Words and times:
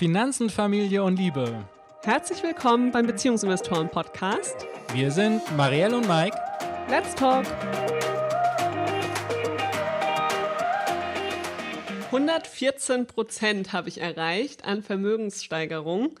Finanzen, 0.00 0.48
Familie 0.48 1.04
und 1.04 1.18
Liebe. 1.18 1.62
Herzlich 2.04 2.42
willkommen 2.42 2.90
beim 2.90 3.06
Beziehungsinvestoren 3.06 3.90
Podcast. 3.90 4.66
Wir 4.94 5.10
sind 5.10 5.42
Marielle 5.58 5.94
und 5.94 6.08
Mike. 6.08 6.34
Let's 6.88 7.14
talk. 7.14 7.44
114 12.06 13.08
Prozent 13.08 13.74
habe 13.74 13.90
ich 13.90 14.00
erreicht 14.00 14.64
an 14.64 14.82
Vermögenssteigerung. 14.82 16.18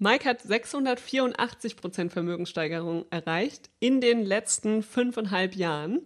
Mike 0.00 0.28
hat 0.28 0.42
684 0.42 1.76
Prozent 1.76 2.12
Vermögenssteigerung 2.12 3.06
erreicht 3.10 3.70
in 3.78 4.00
den 4.00 4.24
letzten 4.24 4.82
fünfeinhalb 4.82 5.54
Jahren. 5.54 6.00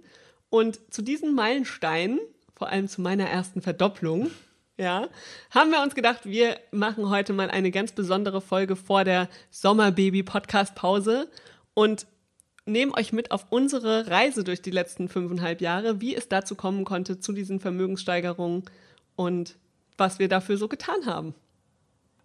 Und 0.50 0.78
zu 0.92 1.00
diesen 1.00 1.34
Meilensteinen, 1.34 2.20
vor 2.54 2.68
allem 2.68 2.86
zu 2.86 3.00
meiner 3.00 3.24
ersten 3.30 3.62
Verdopplung, 3.62 4.30
ja, 4.76 5.08
haben 5.50 5.70
wir 5.70 5.82
uns 5.82 5.94
gedacht, 5.94 6.24
wir 6.24 6.58
machen 6.72 7.08
heute 7.08 7.32
mal 7.32 7.50
eine 7.50 7.70
ganz 7.70 7.92
besondere 7.92 8.40
Folge 8.40 8.76
vor 8.76 9.04
der 9.04 9.28
Sommerbaby-Podcast-Pause 9.50 11.28
und 11.74 12.06
nehmen 12.66 12.92
euch 12.94 13.12
mit 13.12 13.30
auf 13.30 13.46
unsere 13.50 14.08
Reise 14.08 14.42
durch 14.42 14.62
die 14.62 14.70
letzten 14.70 15.08
fünfeinhalb 15.08 15.60
Jahre, 15.60 16.00
wie 16.00 16.14
es 16.14 16.28
dazu 16.28 16.54
kommen 16.54 16.84
konnte 16.84 17.20
zu 17.20 17.32
diesen 17.32 17.60
Vermögenssteigerungen 17.60 18.64
und 19.16 19.56
was 19.96 20.18
wir 20.18 20.28
dafür 20.28 20.56
so 20.56 20.66
getan 20.66 21.06
haben. 21.06 21.34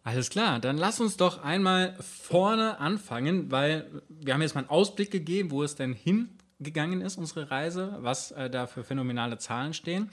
Alles 0.04 0.30
klar, 0.30 0.60
dann 0.60 0.78
lass 0.78 1.00
uns 1.02 1.18
doch 1.18 1.44
einmal 1.44 1.96
vorne 2.00 2.80
anfangen, 2.80 3.52
weil 3.52 3.86
wir 4.08 4.34
haben 4.34 4.42
jetzt 4.42 4.56
mal 4.56 4.62
einen 4.62 4.70
Ausblick 4.70 5.12
gegeben, 5.12 5.52
wo 5.52 5.62
es 5.62 5.76
denn 5.76 5.94
hingegangen 5.94 7.02
ist, 7.02 7.18
unsere 7.18 7.52
Reise, 7.52 7.98
was 8.00 8.32
äh, 8.32 8.50
da 8.50 8.66
für 8.66 8.84
phänomenale 8.84 9.38
Zahlen 9.38 9.74
stehen. 9.74 10.10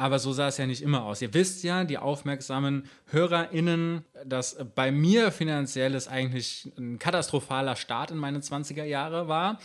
Aber 0.00 0.18
so 0.18 0.32
sah 0.32 0.48
es 0.48 0.56
ja 0.56 0.66
nicht 0.66 0.80
immer 0.80 1.04
aus. 1.04 1.20
Ihr 1.20 1.34
wisst 1.34 1.62
ja, 1.62 1.84
die 1.84 1.98
aufmerksamen 1.98 2.84
HörerInnen, 3.10 4.02
dass 4.24 4.56
bei 4.74 4.90
mir 4.90 5.30
finanziell 5.30 5.94
es 5.94 6.08
eigentlich 6.08 6.72
ein 6.78 6.98
katastrophaler 6.98 7.76
Start 7.76 8.10
in 8.10 8.16
meine 8.16 8.38
20er 8.38 8.84
Jahre 8.84 9.28
war 9.28 9.58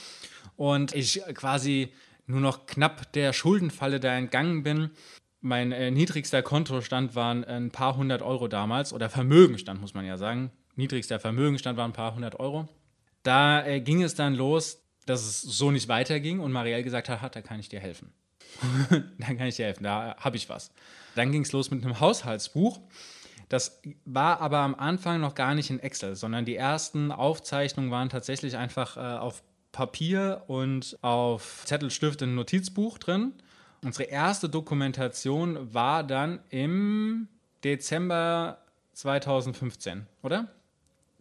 und 0.57 0.93
ich 0.93 1.21
quasi 1.35 1.93
nur 2.25 2.41
noch 2.41 2.65
knapp 2.65 3.13
der 3.13 3.31
Schuldenfalle 3.31 4.01
da 4.01 4.13
entgangen 4.17 4.63
bin. 4.63 4.89
Mein 5.39 5.71
äh, 5.71 5.89
niedrigster 5.89 6.41
Kontostand 6.41 7.15
waren 7.15 7.45
ein 7.45 7.71
paar 7.71 7.95
hundert 7.95 8.21
Euro 8.21 8.49
damals 8.49 8.91
oder 8.91 9.09
Vermögenstand, 9.09 9.79
muss 9.79 9.93
man 9.93 10.05
ja 10.05 10.17
sagen. 10.17 10.51
Niedrigster 10.75 11.21
Vermögenstand 11.21 11.77
waren 11.77 11.91
ein 11.91 11.93
paar 11.93 12.13
hundert 12.13 12.41
Euro. 12.41 12.67
Da 13.23 13.65
äh, 13.65 13.79
ging 13.79 14.03
es 14.03 14.15
dann 14.15 14.35
los, 14.35 14.83
dass 15.05 15.21
es 15.25 15.41
so 15.41 15.71
nicht 15.71 15.87
weiterging 15.87 16.41
und 16.41 16.51
Marielle 16.51 16.83
gesagt 16.83 17.07
hat, 17.07 17.37
da 17.37 17.41
kann 17.41 17.61
ich 17.61 17.69
dir 17.69 17.79
helfen. 17.79 18.11
dann 18.89 19.37
kann 19.37 19.47
ich 19.47 19.55
dir 19.55 19.65
helfen, 19.65 19.83
da 19.83 20.15
habe 20.19 20.37
ich 20.37 20.49
was. 20.49 20.71
Dann 21.15 21.31
ging 21.31 21.41
es 21.41 21.51
los 21.51 21.71
mit 21.71 21.83
einem 21.83 21.99
Haushaltsbuch. 21.99 22.79
Das 23.49 23.81
war 24.05 24.41
aber 24.41 24.59
am 24.59 24.75
Anfang 24.75 25.21
noch 25.21 25.35
gar 25.35 25.53
nicht 25.53 25.69
in 25.69 25.79
Excel, 25.79 26.15
sondern 26.15 26.45
die 26.45 26.55
ersten 26.55 27.11
Aufzeichnungen 27.11 27.91
waren 27.91 28.09
tatsächlich 28.09 28.57
einfach 28.57 28.97
äh, 28.97 28.99
auf 28.99 29.43
Papier 29.71 30.43
und 30.47 30.97
auf 31.01 31.63
Zettel, 31.65 31.91
Stift 31.91 32.21
in 32.21 32.33
Notizbuch 32.33 32.97
drin. 32.97 33.33
Unsere 33.83 34.09
erste 34.09 34.49
Dokumentation 34.49 35.73
war 35.73 36.03
dann 36.03 36.39
im 36.49 37.27
Dezember 37.63 38.57
2015, 38.93 40.07
oder? 40.23 40.47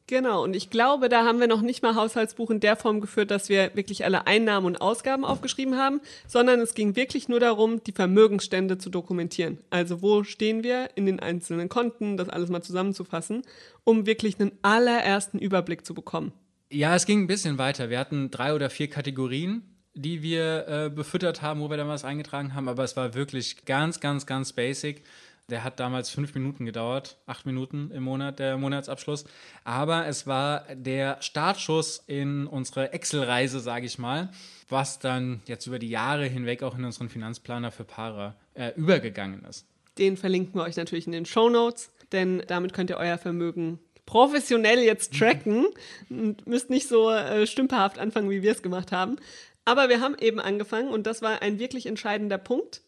Genau, 0.06 0.44
und 0.44 0.54
ich 0.54 0.68
glaube, 0.68 1.08
da 1.08 1.24
haben 1.24 1.40
wir 1.40 1.46
noch 1.46 1.62
nicht 1.62 1.82
mal 1.82 1.94
Haushaltsbuch 1.94 2.50
in 2.50 2.60
der 2.60 2.76
Form 2.76 3.00
geführt, 3.00 3.30
dass 3.30 3.48
wir 3.48 3.74
wirklich 3.74 4.04
alle 4.04 4.26
Einnahmen 4.26 4.66
und 4.66 4.82
Ausgaben 4.82 5.24
aufgeschrieben 5.24 5.78
haben, 5.78 6.02
sondern 6.26 6.60
es 6.60 6.74
ging 6.74 6.94
wirklich 6.94 7.28
nur 7.30 7.40
darum, 7.40 7.82
die 7.82 7.92
Vermögensstände 7.92 8.76
zu 8.76 8.90
dokumentieren. 8.90 9.58
Also 9.70 10.02
wo 10.02 10.22
stehen 10.22 10.62
wir 10.62 10.90
in 10.94 11.06
den 11.06 11.20
einzelnen 11.20 11.70
Konten, 11.70 12.18
das 12.18 12.28
alles 12.28 12.50
mal 12.50 12.60
zusammenzufassen, 12.60 13.42
um 13.84 14.04
wirklich 14.04 14.38
einen 14.38 14.52
allerersten 14.60 15.38
Überblick 15.38 15.86
zu 15.86 15.94
bekommen. 15.94 16.32
Ja, 16.70 16.94
es 16.94 17.06
ging 17.06 17.22
ein 17.22 17.26
bisschen 17.26 17.56
weiter. 17.56 17.88
Wir 17.88 17.98
hatten 17.98 18.30
drei 18.30 18.52
oder 18.52 18.68
vier 18.68 18.90
Kategorien, 18.90 19.62
die 19.94 20.22
wir 20.22 20.68
äh, 20.68 20.90
befüttert 20.90 21.40
haben, 21.40 21.60
wo 21.60 21.70
wir 21.70 21.78
dann 21.78 21.88
was 21.88 22.04
eingetragen 22.04 22.54
haben, 22.54 22.68
aber 22.68 22.84
es 22.84 22.94
war 22.96 23.14
wirklich 23.14 23.64
ganz, 23.64 24.00
ganz, 24.00 24.26
ganz 24.26 24.52
basic. 24.52 25.02
Der 25.50 25.62
hat 25.62 25.78
damals 25.78 26.08
fünf 26.08 26.34
Minuten 26.34 26.64
gedauert, 26.64 27.18
acht 27.26 27.44
Minuten 27.44 27.90
im 27.90 28.04
Monat, 28.04 28.38
der 28.38 28.56
Monatsabschluss. 28.56 29.26
Aber 29.62 30.06
es 30.06 30.26
war 30.26 30.64
der 30.74 31.20
Startschuss 31.20 32.02
in 32.06 32.46
unsere 32.46 32.94
Excel-Reise, 32.94 33.60
sage 33.60 33.84
ich 33.84 33.98
mal, 33.98 34.30
was 34.70 35.00
dann 35.00 35.42
jetzt 35.46 35.66
über 35.66 35.78
die 35.78 35.90
Jahre 35.90 36.24
hinweg 36.24 36.62
auch 36.62 36.78
in 36.78 36.84
unseren 36.84 37.10
Finanzplaner 37.10 37.70
für 37.70 37.84
Paare 37.84 38.36
äh, 38.54 38.72
übergegangen 38.76 39.44
ist. 39.44 39.66
Den 39.98 40.16
verlinken 40.16 40.54
wir 40.54 40.62
euch 40.62 40.76
natürlich 40.76 41.06
in 41.06 41.12
den 41.12 41.26
Show 41.26 41.50
Notes, 41.50 41.90
denn 42.12 42.42
damit 42.46 42.72
könnt 42.72 42.88
ihr 42.88 42.96
euer 42.96 43.18
Vermögen 43.18 43.78
professionell 44.06 44.78
jetzt 44.80 45.12
tracken 45.12 45.66
und 46.08 46.46
müsst 46.46 46.70
nicht 46.70 46.88
so 46.88 47.10
äh, 47.10 47.46
stümperhaft 47.46 47.98
anfangen, 47.98 48.30
wie 48.30 48.42
wir 48.42 48.52
es 48.52 48.62
gemacht 48.62 48.92
haben. 48.92 49.16
Aber 49.66 49.90
wir 49.90 50.00
haben 50.00 50.16
eben 50.18 50.40
angefangen 50.40 50.88
und 50.88 51.06
das 51.06 51.20
war 51.20 51.42
ein 51.42 51.58
wirklich 51.58 51.84
entscheidender 51.86 52.38
Punkt 52.38 52.82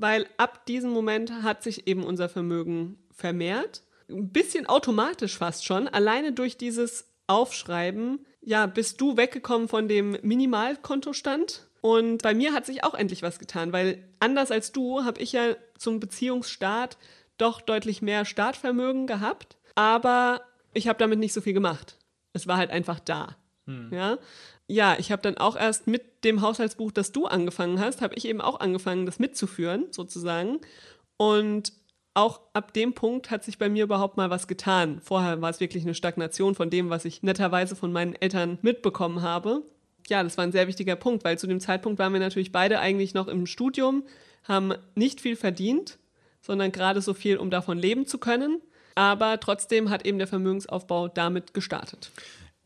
weil 0.00 0.26
ab 0.36 0.66
diesem 0.66 0.90
Moment 0.90 1.42
hat 1.42 1.62
sich 1.62 1.86
eben 1.86 2.04
unser 2.04 2.28
Vermögen 2.28 2.98
vermehrt. 3.12 3.82
Ein 4.08 4.30
bisschen 4.30 4.66
automatisch 4.66 5.38
fast 5.38 5.64
schon, 5.64 5.88
alleine 5.88 6.32
durch 6.32 6.56
dieses 6.56 7.08
Aufschreiben, 7.26 8.26
ja, 8.40 8.66
bist 8.66 9.00
du 9.00 9.16
weggekommen 9.16 9.68
von 9.68 9.86
dem 9.86 10.16
Minimalkontostand. 10.22 11.68
Und 11.80 12.22
bei 12.22 12.34
mir 12.34 12.52
hat 12.52 12.66
sich 12.66 12.84
auch 12.84 12.94
endlich 12.94 13.22
was 13.22 13.38
getan, 13.38 13.72
weil 13.72 14.02
anders 14.18 14.50
als 14.50 14.72
du 14.72 15.04
habe 15.04 15.20
ich 15.20 15.32
ja 15.32 15.54
zum 15.78 16.00
Beziehungsstart 16.00 16.98
doch 17.38 17.60
deutlich 17.60 18.02
mehr 18.02 18.24
Startvermögen 18.24 19.06
gehabt, 19.06 19.56
aber 19.74 20.42
ich 20.74 20.88
habe 20.88 20.98
damit 20.98 21.18
nicht 21.18 21.32
so 21.32 21.40
viel 21.40 21.54
gemacht. 21.54 21.96
Es 22.32 22.46
war 22.46 22.58
halt 22.58 22.70
einfach 22.70 23.00
da. 23.00 23.36
Hm. 23.66 23.90
Ja? 23.92 24.18
Ja, 24.70 24.96
ich 24.98 25.10
habe 25.10 25.20
dann 25.20 25.36
auch 25.36 25.56
erst 25.56 25.88
mit 25.88 26.22
dem 26.24 26.42
Haushaltsbuch, 26.42 26.92
das 26.92 27.10
du 27.10 27.26
angefangen 27.26 27.80
hast, 27.80 28.00
habe 28.02 28.14
ich 28.14 28.26
eben 28.26 28.40
auch 28.40 28.60
angefangen, 28.60 29.04
das 29.04 29.18
mitzuführen, 29.18 29.86
sozusagen. 29.90 30.60
Und 31.16 31.72
auch 32.14 32.40
ab 32.52 32.72
dem 32.72 32.94
Punkt 32.94 33.32
hat 33.32 33.42
sich 33.42 33.58
bei 33.58 33.68
mir 33.68 33.82
überhaupt 33.82 34.16
mal 34.16 34.30
was 34.30 34.46
getan. 34.46 35.00
Vorher 35.02 35.40
war 35.42 35.50
es 35.50 35.58
wirklich 35.58 35.82
eine 35.82 35.94
Stagnation 35.94 36.54
von 36.54 36.70
dem, 36.70 36.88
was 36.88 37.04
ich 37.04 37.24
netterweise 37.24 37.74
von 37.74 37.92
meinen 37.92 38.14
Eltern 38.14 38.58
mitbekommen 38.62 39.22
habe. 39.22 39.62
Ja, 40.08 40.22
das 40.22 40.38
war 40.38 40.44
ein 40.44 40.52
sehr 40.52 40.68
wichtiger 40.68 40.96
Punkt, 40.96 41.24
weil 41.24 41.38
zu 41.38 41.48
dem 41.48 41.60
Zeitpunkt 41.60 41.98
waren 41.98 42.12
wir 42.12 42.20
natürlich 42.20 42.52
beide 42.52 42.78
eigentlich 42.78 43.12
noch 43.12 43.26
im 43.26 43.46
Studium, 43.46 44.04
haben 44.44 44.72
nicht 44.94 45.20
viel 45.20 45.34
verdient, 45.34 45.98
sondern 46.40 46.70
gerade 46.70 47.00
so 47.00 47.12
viel, 47.12 47.38
um 47.38 47.50
davon 47.50 47.76
leben 47.76 48.06
zu 48.06 48.18
können. 48.18 48.60
Aber 48.94 49.40
trotzdem 49.40 49.90
hat 49.90 50.06
eben 50.06 50.18
der 50.18 50.28
Vermögensaufbau 50.28 51.08
damit 51.08 51.54
gestartet. 51.54 52.12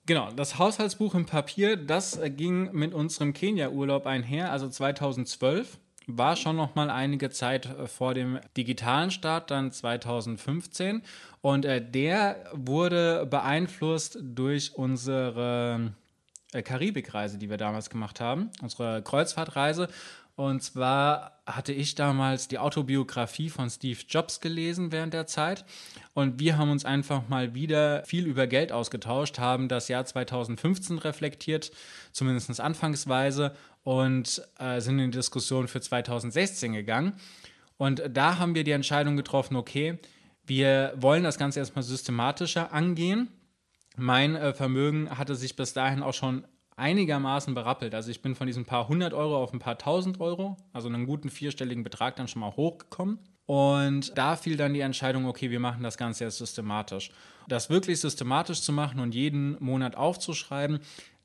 Genau, 0.07 0.31
das 0.33 0.59
Haushaltsbuch 0.59 1.15
im 1.15 1.25
Papier, 1.25 1.77
das 1.77 2.19
äh, 2.19 2.29
ging 2.29 2.71
mit 2.73 2.93
unserem 2.93 3.33
Kenia-Urlaub 3.33 4.07
einher, 4.07 4.53
also 4.53 4.69
2012. 4.69 5.79
War 6.07 6.37
schon 6.37 6.57
noch 6.57 6.75
mal 6.75 6.91
einige 6.91 7.31
Zeit 7.31 7.65
äh, 7.65 7.87
vor 7.87 8.13
dem 8.13 8.39
digitalen 8.55 9.11
Start, 9.11 9.51
dann 9.51 9.73
2015. 9.73 11.01
Und 11.41 11.65
äh, 11.65 11.81
der 11.83 12.51
wurde 12.53 13.25
beeinflusst 13.25 14.19
durch 14.21 14.75
unsere 14.75 15.95
Karibikreise, 16.53 17.39
die 17.39 17.51
wir 17.51 17.57
damals 17.57 17.91
gemacht 17.91 18.21
haben, 18.21 18.51
unsere 18.63 19.03
Kreuzfahrtreise. 19.03 19.89
Und 20.37 20.63
zwar 20.63 21.41
hatte 21.47 21.73
ich 21.73 21.95
damals 21.95 22.49
die 22.49 22.59
Autobiografie 22.59 23.51
von 23.51 23.71
Steve 23.71 24.01
Jobs 24.09 24.41
gelesen 24.41 24.91
während 24.91 25.15
der 25.15 25.27
Zeit. 25.27 25.65
Und 26.13 26.41
wir 26.41 26.59
haben 26.59 26.71
uns 26.71 26.85
einfach 26.85 27.29
mal 27.29 27.55
wieder 27.55 28.03
viel 28.05 28.27
über 28.27 28.47
Geld 28.47 28.73
ausgetauscht, 28.73 29.39
haben 29.39 29.69
das 29.69 29.89
Jahr 29.89 30.05
2015 30.05 30.99
reflektiert, 30.99 31.71
zumindest 32.13 32.61
anfangsweise, 32.61 33.55
und 33.85 34.43
äh, 34.59 34.81
sind 34.81 34.99
in 34.99 35.11
die 35.11 35.19
Diskussion 35.19 35.69
für 35.69 35.81
2016 35.81 36.73
gegangen. 36.73 37.13
Und 37.77 38.03
da 38.09 38.39
haben 38.39 38.55
wir 38.55 38.65
die 38.65 38.71
Entscheidung 38.71 39.17
getroffen, 39.17 39.57
okay, 39.57 39.99
wir 40.47 40.95
wollen 40.97 41.23
das 41.23 41.39
Ganze 41.39 41.61
erstmal 41.61 41.83
systematischer 41.83 42.73
angehen. 42.73 43.29
Mein 43.97 44.35
äh, 44.37 44.53
Vermögen 44.53 45.11
hatte 45.17 45.37
sich 45.37 45.55
bis 45.55 45.75
dahin 45.75 46.03
auch 46.03 46.15
schon 46.15 46.47
einigermaßen 46.77 47.55
berappelt. 47.55 47.95
Also 47.95 48.11
ich 48.11 48.23
bin 48.23 48.35
von 48.35 48.47
diesen 48.47 48.65
paar 48.65 48.89
hundert 48.89 49.15
Euro 49.15 49.43
auf 49.43 49.53
ein 49.53 49.59
paar 49.59 49.79
tausend 49.79 50.21
Euro, 50.21 50.57
also 50.73 50.89
einen 50.89 51.07
guten 51.07 51.31
vierstelligen 51.31 51.85
Betrag 51.85 52.17
dann 52.17 52.29
schon 52.29 52.41
mal 52.41 52.57
hochgekommen. 52.57 53.19
Und 53.47 54.17
da 54.17 54.37
fiel 54.37 54.57
dann 54.57 54.73
die 54.73 54.81
Entscheidung, 54.81 55.27
okay, 55.27 55.51
wir 55.51 55.61
machen 55.61 55.83
das 55.83 55.99
Ganze 55.99 56.25
jetzt 56.25 56.39
systematisch. 56.39 57.11
Das 57.47 57.69
wirklich 57.69 58.01
systematisch 58.01 58.63
zu 58.63 58.73
machen 58.73 59.01
und 59.01 59.15
jeden 59.15 59.63
Monat 59.63 59.97
aufzuschreiben, 59.97 60.81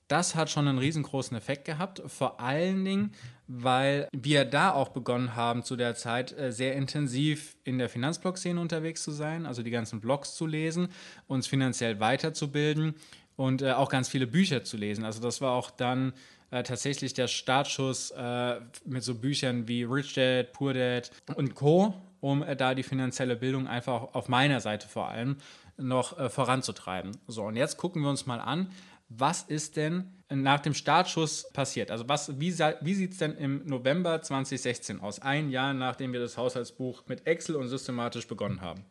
das 0.10 0.34
hat 0.36 0.50
schon 0.50 0.68
einen 0.68 0.80
riesengroßen 0.80 1.38
Effekt 1.38 1.66
gehabt. 1.66 2.02
Vor 2.07 2.40
allen 2.40 2.84
Dingen, 2.84 3.12
weil 3.48 4.10
wir 4.12 4.44
da 4.44 4.74
auch 4.74 4.90
begonnen 4.90 5.36
haben, 5.36 5.63
zu 5.63 5.75
der 5.75 5.95
Zeit 5.95 6.38
äh, 6.38 6.52
sehr 6.52 6.75
intensiv 6.75 7.56
in 7.63 7.78
der 7.78 7.90
Finanzblog-Szene 7.90 8.60
unterwegs 8.60 9.04
zu 9.04 9.12
sein, 9.12 9.45
also 9.45 9.62
die 9.62 9.69
ganzen 9.69 10.02
Blogs 10.02 10.34
zu 10.36 10.48
lesen, 10.48 10.90
uns 11.28 11.48
finanziell 11.48 12.00
weiterzubilden 12.00 12.95
und 13.40 13.62
äh, 13.62 13.72
auch 13.72 13.88
ganz 13.88 14.10
viele 14.10 14.28
Bücher 14.28 14.66
zu 14.66 14.76
lesen. 14.76 15.06
Also 15.06 15.22
das 15.22 15.40
war 15.40 15.54
auch 15.54 15.72
dann 15.72 16.12
äh, 16.52 16.62
tatsächlich 16.62 17.14
der 17.14 17.30
Startschuss 17.30 18.12
äh, 18.12 18.60
mit 18.84 19.02
so 19.02 19.16
Büchern 19.16 19.66
wie 19.66 19.84
Rich 19.84 20.14
Dad, 20.14 20.52
Poor 20.52 20.74
Dad 20.74 21.10
und 21.36 21.56
Co. 21.56 21.94
um 22.20 22.44
äh, 22.44 22.58
da 22.58 22.76
die 22.76 22.84
finanzielle 22.84 23.38
Bildung 23.38 23.66
einfach 23.66 24.14
auf 24.14 24.28
meiner 24.28 24.60
Seite 24.60 24.90
vor 24.90 25.08
allem 25.08 25.38
noch 25.78 26.20
äh, 26.20 26.30
voranzutreiben. 26.30 27.16
So, 27.28 27.44
und 27.46 27.56
jetzt 27.56 27.78
gucken 27.78 28.02
wir 28.02 28.10
uns 28.10 28.26
mal 28.26 28.42
an, 28.42 28.74
was 29.08 29.44
ist 29.44 29.78
denn 29.78 30.12
nach 30.30 30.60
dem 30.60 30.74
Startschuss 30.74 31.50
passiert? 31.54 31.92
Also 31.92 32.10
was, 32.10 32.42
wie, 32.42 32.52
wie 32.82 32.94
sieht 32.94 33.14
es 33.14 33.20
denn 33.20 33.38
im 33.38 33.66
November 33.66 34.22
2016 34.22 35.00
aus? 35.00 35.22
Ein 35.22 35.50
Jahr 35.50 35.74
nachdem 35.74 36.12
wir 36.12 36.20
das 36.20 36.38
Haushaltsbuch 36.38 37.04
mit 37.08 37.26
Excel 37.26 37.56
und 37.56 37.70
systematisch 37.70 38.28
begonnen 38.28 38.60
haben. 38.60 38.84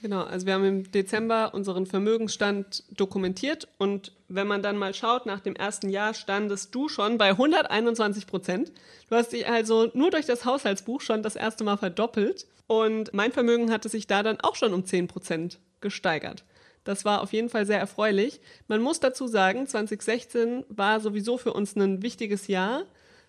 Genau, 0.00 0.22
also 0.22 0.46
wir 0.46 0.54
haben 0.54 0.64
im 0.64 0.90
Dezember 0.92 1.52
unseren 1.54 1.84
Vermögensstand 1.84 2.84
dokumentiert 2.90 3.66
und 3.78 4.12
wenn 4.28 4.46
man 4.46 4.62
dann 4.62 4.76
mal 4.76 4.94
schaut, 4.94 5.26
nach 5.26 5.40
dem 5.40 5.56
ersten 5.56 5.88
Jahr 5.88 6.14
standest 6.14 6.72
du 6.72 6.88
schon 6.88 7.18
bei 7.18 7.30
121 7.30 8.28
Prozent. 8.28 8.72
Du 9.10 9.16
hast 9.16 9.32
dich 9.32 9.48
also 9.48 9.90
nur 9.94 10.12
durch 10.12 10.24
das 10.24 10.44
Haushaltsbuch 10.44 11.00
schon 11.00 11.24
das 11.24 11.34
erste 11.34 11.64
Mal 11.64 11.78
verdoppelt 11.78 12.46
und 12.68 13.12
mein 13.12 13.32
Vermögen 13.32 13.72
hatte 13.72 13.88
sich 13.88 14.06
da 14.06 14.22
dann 14.22 14.40
auch 14.40 14.54
schon 14.54 14.72
um 14.72 14.84
10 14.84 15.08
Prozent 15.08 15.58
gesteigert. 15.80 16.44
Das 16.84 17.04
war 17.04 17.20
auf 17.20 17.32
jeden 17.32 17.48
Fall 17.48 17.66
sehr 17.66 17.80
erfreulich. 17.80 18.40
Man 18.68 18.80
muss 18.80 19.00
dazu 19.00 19.26
sagen, 19.26 19.66
2016 19.66 20.64
war 20.68 21.00
sowieso 21.00 21.38
für 21.38 21.52
uns 21.52 21.74
ein 21.74 22.02
wichtiges 22.02 22.46
Jahr, 22.46 22.84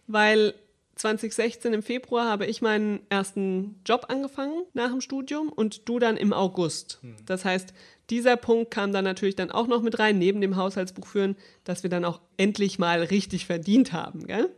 weil 0.05 0.53
2016 0.99 1.73
im 1.73 1.81
Februar 1.81 2.29
habe 2.29 2.45
ich 2.45 2.61
meinen 2.61 2.99
ersten 3.09 3.79
Job 3.85 4.07
angefangen 4.09 4.63
nach 4.73 4.89
dem 4.89 4.99
Studium 4.99 5.49
und 5.49 5.87
du 5.87 5.97
dann 5.97 6.17
im 6.17 6.33
August. 6.33 6.99
Hm. 7.01 7.15
Das 7.25 7.45
heißt, 7.45 7.73
dieser 8.09 8.35
Punkt 8.35 8.71
kam 8.71 8.91
dann 8.91 9.05
natürlich 9.05 9.35
dann 9.35 9.49
auch 9.49 9.67
noch 9.67 9.81
mit 9.81 9.97
rein, 9.97 10.17
neben 10.17 10.41
dem 10.41 10.57
Haushaltsbuch 10.57 11.07
führen, 11.07 11.37
dass 11.63 11.83
wir 11.83 11.89
dann 11.89 12.03
auch 12.03 12.19
endlich 12.37 12.79
mal 12.79 13.01
richtig 13.01 13.45
verdient 13.45 13.93
haben, 13.93 14.27
gell? 14.27 14.49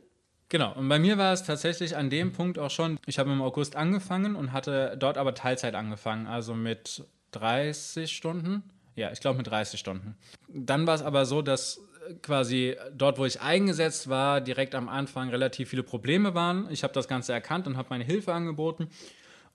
Genau, 0.50 0.74
und 0.74 0.90
bei 0.90 1.00
mir 1.00 1.18
war 1.18 1.32
es 1.32 1.44
tatsächlich 1.44 1.96
an 1.96 2.10
dem 2.10 2.34
Punkt 2.34 2.60
auch 2.60 2.72
schon, 2.72 3.00
ich 3.06 3.20
habe 3.20 3.32
im 3.32 3.42
August 3.42 3.76
angefangen 3.76 4.36
und 4.36 4.52
hatte 4.52 4.98
dort 5.00 5.18
aber 5.18 5.34
Teilzeit 5.34 5.76
angefangen, 5.76 6.28
also 6.28 6.56
mit 6.56 7.06
30 7.32 8.12
Stunden. 8.12 8.64
Ja, 8.96 9.12
ich 9.12 9.22
glaube 9.22 9.38
mit 9.38 9.48
30 9.48 9.80
Stunden. 9.80 10.18
Dann 10.50 10.86
war 10.88 10.96
es 10.96 11.02
aber 11.02 11.26
so, 11.26 11.42
dass 11.42 11.80
quasi 12.22 12.76
dort, 12.96 13.18
wo 13.18 13.26
ich 13.26 13.42
eingesetzt 13.42 14.10
war, 14.10 14.42
direkt 14.42 14.76
am 14.76 14.90
Anfang 14.90 15.30
relativ 15.30 15.70
viele 15.70 15.84
Probleme 15.84 16.34
waren. 16.34 16.68
Ich 16.72 16.84
habe 16.84 16.94
das 16.94 17.08
Ganze 17.08 17.34
erkannt 17.34 17.68
und 17.68 17.78
habe 17.78 17.90
meine 17.90 18.04
Hilfe 18.04 18.34
angeboten 18.34 18.90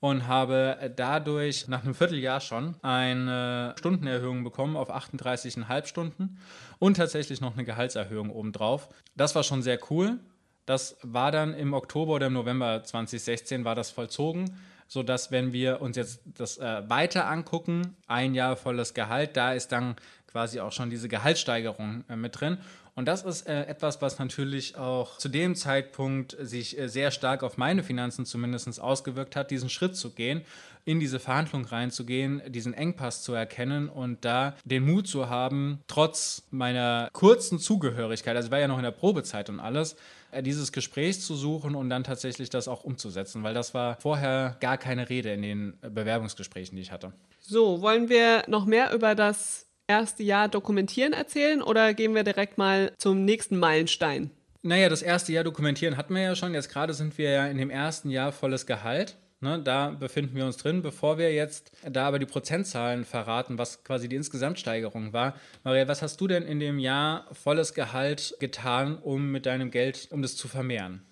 und 0.01 0.27
habe 0.27 0.93
dadurch 0.95 1.69
nach 1.69 1.83
einem 1.83 1.95
Vierteljahr 1.95 2.41
schon 2.41 2.77
eine 2.83 3.75
Stundenerhöhung 3.79 4.45
bekommen 4.45 4.77
auf 4.77 4.91
38,5 4.91 5.87
Stunden 5.87 6.39
und 6.79 6.97
tatsächlich 6.97 7.41
noch 7.41 7.55
eine 7.55 7.65
Gehaltserhöhung 7.65 8.31
obendrauf. 8.31 8.89
Das 9.17 9.35
war 9.35 9.43
schon 9.43 9.63
sehr 9.63 9.79
cool. 9.91 10.19
Das 10.67 10.97
war 11.03 11.31
dann 11.31 11.55
im 11.55 11.75
Oktober 11.75 12.15
oder 12.15 12.27
im 12.27 12.33
November 12.33 12.83
2016 12.83 13.65
war 13.65 13.75
das 13.75 13.91
vollzogen 13.91 14.57
sodass 14.89 15.31
wenn 15.31 15.53
wir 15.53 15.81
uns 15.81 15.97
jetzt 15.97 16.21
das 16.25 16.59
äh, 16.59 16.89
weiter 16.89 17.27
angucken, 17.29 17.97
ein 18.07 18.35
Jahr 18.35 18.57
volles 18.57 18.95
Gehalt, 18.95 19.37
da 19.37 19.53
ist 19.53 19.73
dann 19.73 19.97
quasi 20.37 20.61
auch 20.61 20.73
schon 20.73 20.91
diese 20.91 21.09
Gehaltssteigerung 21.09 22.05
äh, 22.11 22.17
mit 22.17 22.39
drin. 22.39 22.59
Und 22.95 23.09
das 23.09 23.25
ist 23.25 23.49
äh, 23.49 23.65
etwas, 23.65 24.03
was 24.03 24.19
natürlich 24.19 24.77
auch 24.77 25.17
zu 25.17 25.31
dem 25.31 25.55
Zeitpunkt 25.55 26.37
sich 26.39 26.79
äh, 26.79 26.91
sehr 26.91 27.11
stark 27.11 27.43
auf 27.43 27.57
meine 27.57 27.83
Finanzen 27.83 28.27
zumindest 28.27 28.79
ausgewirkt 28.79 29.35
hat, 29.35 29.51
diesen 29.51 29.71
Schritt 29.71 29.97
zu 29.97 30.11
gehen, 30.11 30.43
in 30.85 31.01
diese 31.01 31.19
Verhandlung 31.19 31.65
reinzugehen, 31.65 32.43
diesen 32.49 32.75
Engpass 32.75 33.23
zu 33.23 33.33
erkennen 33.33 33.89
und 33.89 34.27
da 34.27 34.55
den 34.67 34.85
Mut 34.85 35.09
zu 35.09 35.31
haben, 35.31 35.81
trotz 35.89 36.43
meiner 36.51 37.09
kurzen 37.15 37.59
Zugehörigkeit, 37.59 38.37
also 38.37 38.49
ich 38.49 38.53
war 38.53 38.61
ja 38.61 38.69
noch 38.69 38.77
in 38.77 38.85
der 38.85 38.91
Probezeit 38.91 39.49
und 39.49 39.59
alles, 39.59 39.97
äh, 40.33 40.43
dieses 40.43 40.71
Gespräch 40.71 41.23
zu 41.23 41.35
suchen 41.35 41.75
und 41.75 41.89
dann 41.89 42.05
tatsächlich 42.05 42.51
das 42.51 42.69
auch 42.69 42.85
umzusetzen, 42.85 43.43
weil 43.43 43.55
das 43.55 43.73
war 43.73 43.97
vorher 44.03 44.59
gar 44.61 44.77
keine 44.77 45.09
Rede 45.09 45.33
in 45.33 45.41
den 45.41 45.79
Bewerbungsgesprächen, 45.81 46.77
die 46.77 46.83
ich 46.83 46.93
hatte. 46.93 47.15
So, 47.41 47.81
wollen 47.81 48.11
wir 48.11 48.45
noch 48.49 48.67
mehr 48.67 48.93
über 48.93 49.15
das 49.15 49.66
erste 49.89 50.23
Jahr 50.23 50.49
dokumentieren 50.49 51.13
erzählen 51.13 51.63
oder 51.63 51.95
gehen 51.95 52.15
wir 52.15 52.25
direkt 52.25 52.59
mal 52.59 52.93
zum 52.99 53.25
nächsten 53.25 53.59
Meilenstein? 53.59 54.31
Naja, 54.63 54.89
das 54.89 55.03
erste 55.03 55.33
Jahr 55.33 55.45
dokumentieren 55.45 55.97
hatten 55.97 56.15
wir 56.15 56.23
ja 56.23 56.35
schon. 56.35 56.55
Jetzt 56.55 56.71
gerade 56.71 56.93
sind 56.93 57.19
wir 57.19 57.31
ja 57.31 57.47
in 57.47 57.59
dem 57.59 57.71
ersten 57.71 58.11
Jahr 58.11 58.33
volles 58.33 58.67
Gehalt. 58.67 59.17
Ne, 59.41 59.61
da 59.63 59.91
befinden 59.91 60.35
wir 60.35 60.47
uns 60.47 60.57
drin. 60.57 60.83
Bevor 60.83 61.19
wir 61.19 61.33
jetzt 61.33 61.71
da 61.89 62.09
aber 62.09 62.19
die 62.19 62.27
Prozentzahlen 62.27 63.05
verraten, 63.05 63.59
was 63.59 63.85
quasi 63.85 64.09
die 64.09 64.17
Insgesamtsteigerung 64.17 65.13
war. 65.13 65.35
Maria, 65.63 65.87
was 65.89 66.01
hast 66.01 66.21
du 66.21 66.27
denn 66.27 66.43
in 66.43 66.59
dem 66.59 66.79
Jahr 66.79 67.27
volles 67.33 67.75
Gehalt 67.75 68.35
getan, 68.41 68.99
um 68.99 69.31
mit 69.31 69.45
deinem 69.45 69.71
Geld, 69.71 70.09
um 70.11 70.23
das 70.23 70.37
zu 70.37 70.49
vermehren? 70.49 71.03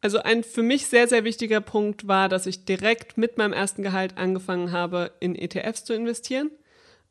Also 0.00 0.18
ein 0.18 0.44
für 0.44 0.62
mich 0.62 0.86
sehr, 0.86 1.08
sehr 1.08 1.24
wichtiger 1.24 1.60
Punkt 1.60 2.08
war, 2.08 2.28
dass 2.28 2.46
ich 2.46 2.64
direkt 2.64 3.18
mit 3.18 3.38
meinem 3.38 3.52
ersten 3.52 3.82
Gehalt 3.82 4.16
angefangen 4.16 4.72
habe, 4.72 5.12
in 5.20 5.34
ETFs 5.36 5.84
zu 5.84 5.94
investieren. 5.94 6.50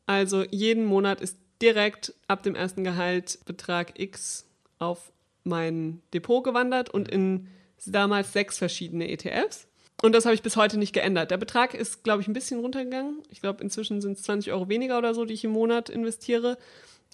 Also 0.06 0.44
jeden 0.50 0.84
Monat 0.84 1.20
ist 1.20 1.36
direkt 1.60 2.14
ab 2.28 2.42
dem 2.42 2.54
ersten 2.54 2.84
Gehalt 2.84 3.38
Betrag 3.44 3.98
X 3.98 4.46
auf 4.78 5.12
mein 5.44 6.02
Depot 6.12 6.42
gewandert 6.42 6.90
und 6.90 7.08
in 7.08 7.48
damals 7.84 8.32
sechs 8.32 8.58
verschiedene 8.58 9.08
ETFs. 9.10 9.66
Und 10.02 10.14
das 10.14 10.26
habe 10.26 10.34
ich 10.34 10.42
bis 10.42 10.56
heute 10.56 10.78
nicht 10.78 10.92
geändert. 10.92 11.30
Der 11.30 11.38
Betrag 11.38 11.72
ist, 11.72 12.04
glaube 12.04 12.20
ich, 12.20 12.28
ein 12.28 12.34
bisschen 12.34 12.60
runtergegangen. 12.60 13.22
Ich 13.30 13.40
glaube, 13.40 13.62
inzwischen 13.62 14.02
sind 14.02 14.18
es 14.18 14.24
20 14.24 14.52
Euro 14.52 14.68
weniger 14.68 14.98
oder 14.98 15.14
so, 15.14 15.24
die 15.24 15.34
ich 15.34 15.44
im 15.44 15.52
Monat 15.52 15.88
investiere. 15.88 16.58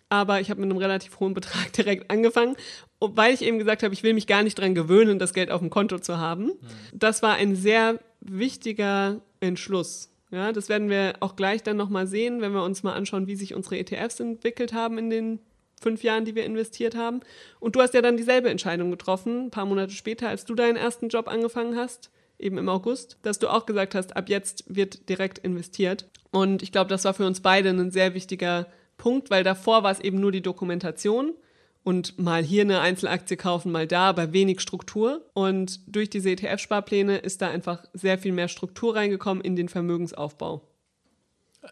Aber 0.08 0.40
ich 0.40 0.50
habe 0.50 0.60
mit 0.60 0.68
einem 0.68 0.78
relativ 0.78 1.20
hohen 1.20 1.32
Betrag 1.32 1.72
direkt 1.76 2.10
angefangen, 2.10 2.56
weil 2.98 3.34
ich 3.34 3.42
eben 3.42 3.58
gesagt 3.58 3.82
habe, 3.82 3.94
ich 3.94 4.02
will 4.02 4.14
mich 4.14 4.26
gar 4.26 4.42
nicht 4.42 4.58
daran 4.58 4.74
gewöhnen, 4.74 5.18
das 5.18 5.32
Geld 5.32 5.50
auf 5.50 5.60
dem 5.60 5.70
Konto 5.70 5.98
zu 5.98 6.18
haben. 6.18 6.46
Mhm. 6.46 6.58
Das 6.92 7.22
war 7.22 7.34
ein 7.34 7.54
sehr 7.54 8.00
wichtiger 8.20 9.20
Entschluss. 9.40 10.11
Ja, 10.32 10.50
das 10.50 10.70
werden 10.70 10.88
wir 10.88 11.12
auch 11.20 11.36
gleich 11.36 11.62
dann 11.62 11.76
nochmal 11.76 12.06
sehen, 12.06 12.40
wenn 12.40 12.52
wir 12.52 12.64
uns 12.64 12.82
mal 12.82 12.94
anschauen, 12.94 13.26
wie 13.26 13.36
sich 13.36 13.54
unsere 13.54 13.78
ETFs 13.78 14.18
entwickelt 14.18 14.72
haben 14.72 14.96
in 14.96 15.10
den 15.10 15.40
fünf 15.78 16.02
Jahren, 16.02 16.24
die 16.24 16.34
wir 16.34 16.44
investiert 16.44 16.96
haben. 16.96 17.20
Und 17.60 17.76
du 17.76 17.82
hast 17.82 17.92
ja 17.92 18.00
dann 18.00 18.16
dieselbe 18.16 18.48
Entscheidung 18.48 18.90
getroffen, 18.90 19.46
ein 19.46 19.50
paar 19.50 19.66
Monate 19.66 19.92
später, 19.92 20.28
als 20.30 20.46
du 20.46 20.54
deinen 20.54 20.76
ersten 20.76 21.10
Job 21.10 21.28
angefangen 21.28 21.76
hast, 21.76 22.10
eben 22.38 22.56
im 22.56 22.70
August, 22.70 23.18
dass 23.22 23.38
du 23.40 23.48
auch 23.48 23.66
gesagt 23.66 23.94
hast, 23.94 24.16
ab 24.16 24.30
jetzt 24.30 24.64
wird 24.74 25.10
direkt 25.10 25.38
investiert. 25.38 26.08
Und 26.30 26.62
ich 26.62 26.72
glaube, 26.72 26.88
das 26.88 27.04
war 27.04 27.12
für 27.12 27.26
uns 27.26 27.40
beide 27.40 27.68
ein 27.68 27.90
sehr 27.90 28.14
wichtiger 28.14 28.68
Punkt, 28.96 29.28
weil 29.28 29.44
davor 29.44 29.82
war 29.82 29.92
es 29.92 30.00
eben 30.00 30.18
nur 30.18 30.32
die 30.32 30.40
Dokumentation 30.40 31.34
und 31.84 32.18
mal 32.18 32.42
hier 32.42 32.62
eine 32.62 32.80
Einzelaktie 32.80 33.36
kaufen, 33.36 33.72
mal 33.72 33.86
da, 33.86 34.08
aber 34.08 34.32
wenig 34.32 34.60
Struktur. 34.60 35.24
Und 35.34 35.80
durch 35.86 36.10
diese 36.10 36.30
ETF-Sparpläne 36.30 37.18
ist 37.18 37.42
da 37.42 37.48
einfach 37.48 37.84
sehr 37.92 38.18
viel 38.18 38.32
mehr 38.32 38.48
Struktur 38.48 38.94
reingekommen 38.94 39.42
in 39.42 39.56
den 39.56 39.68
Vermögensaufbau. 39.68 40.62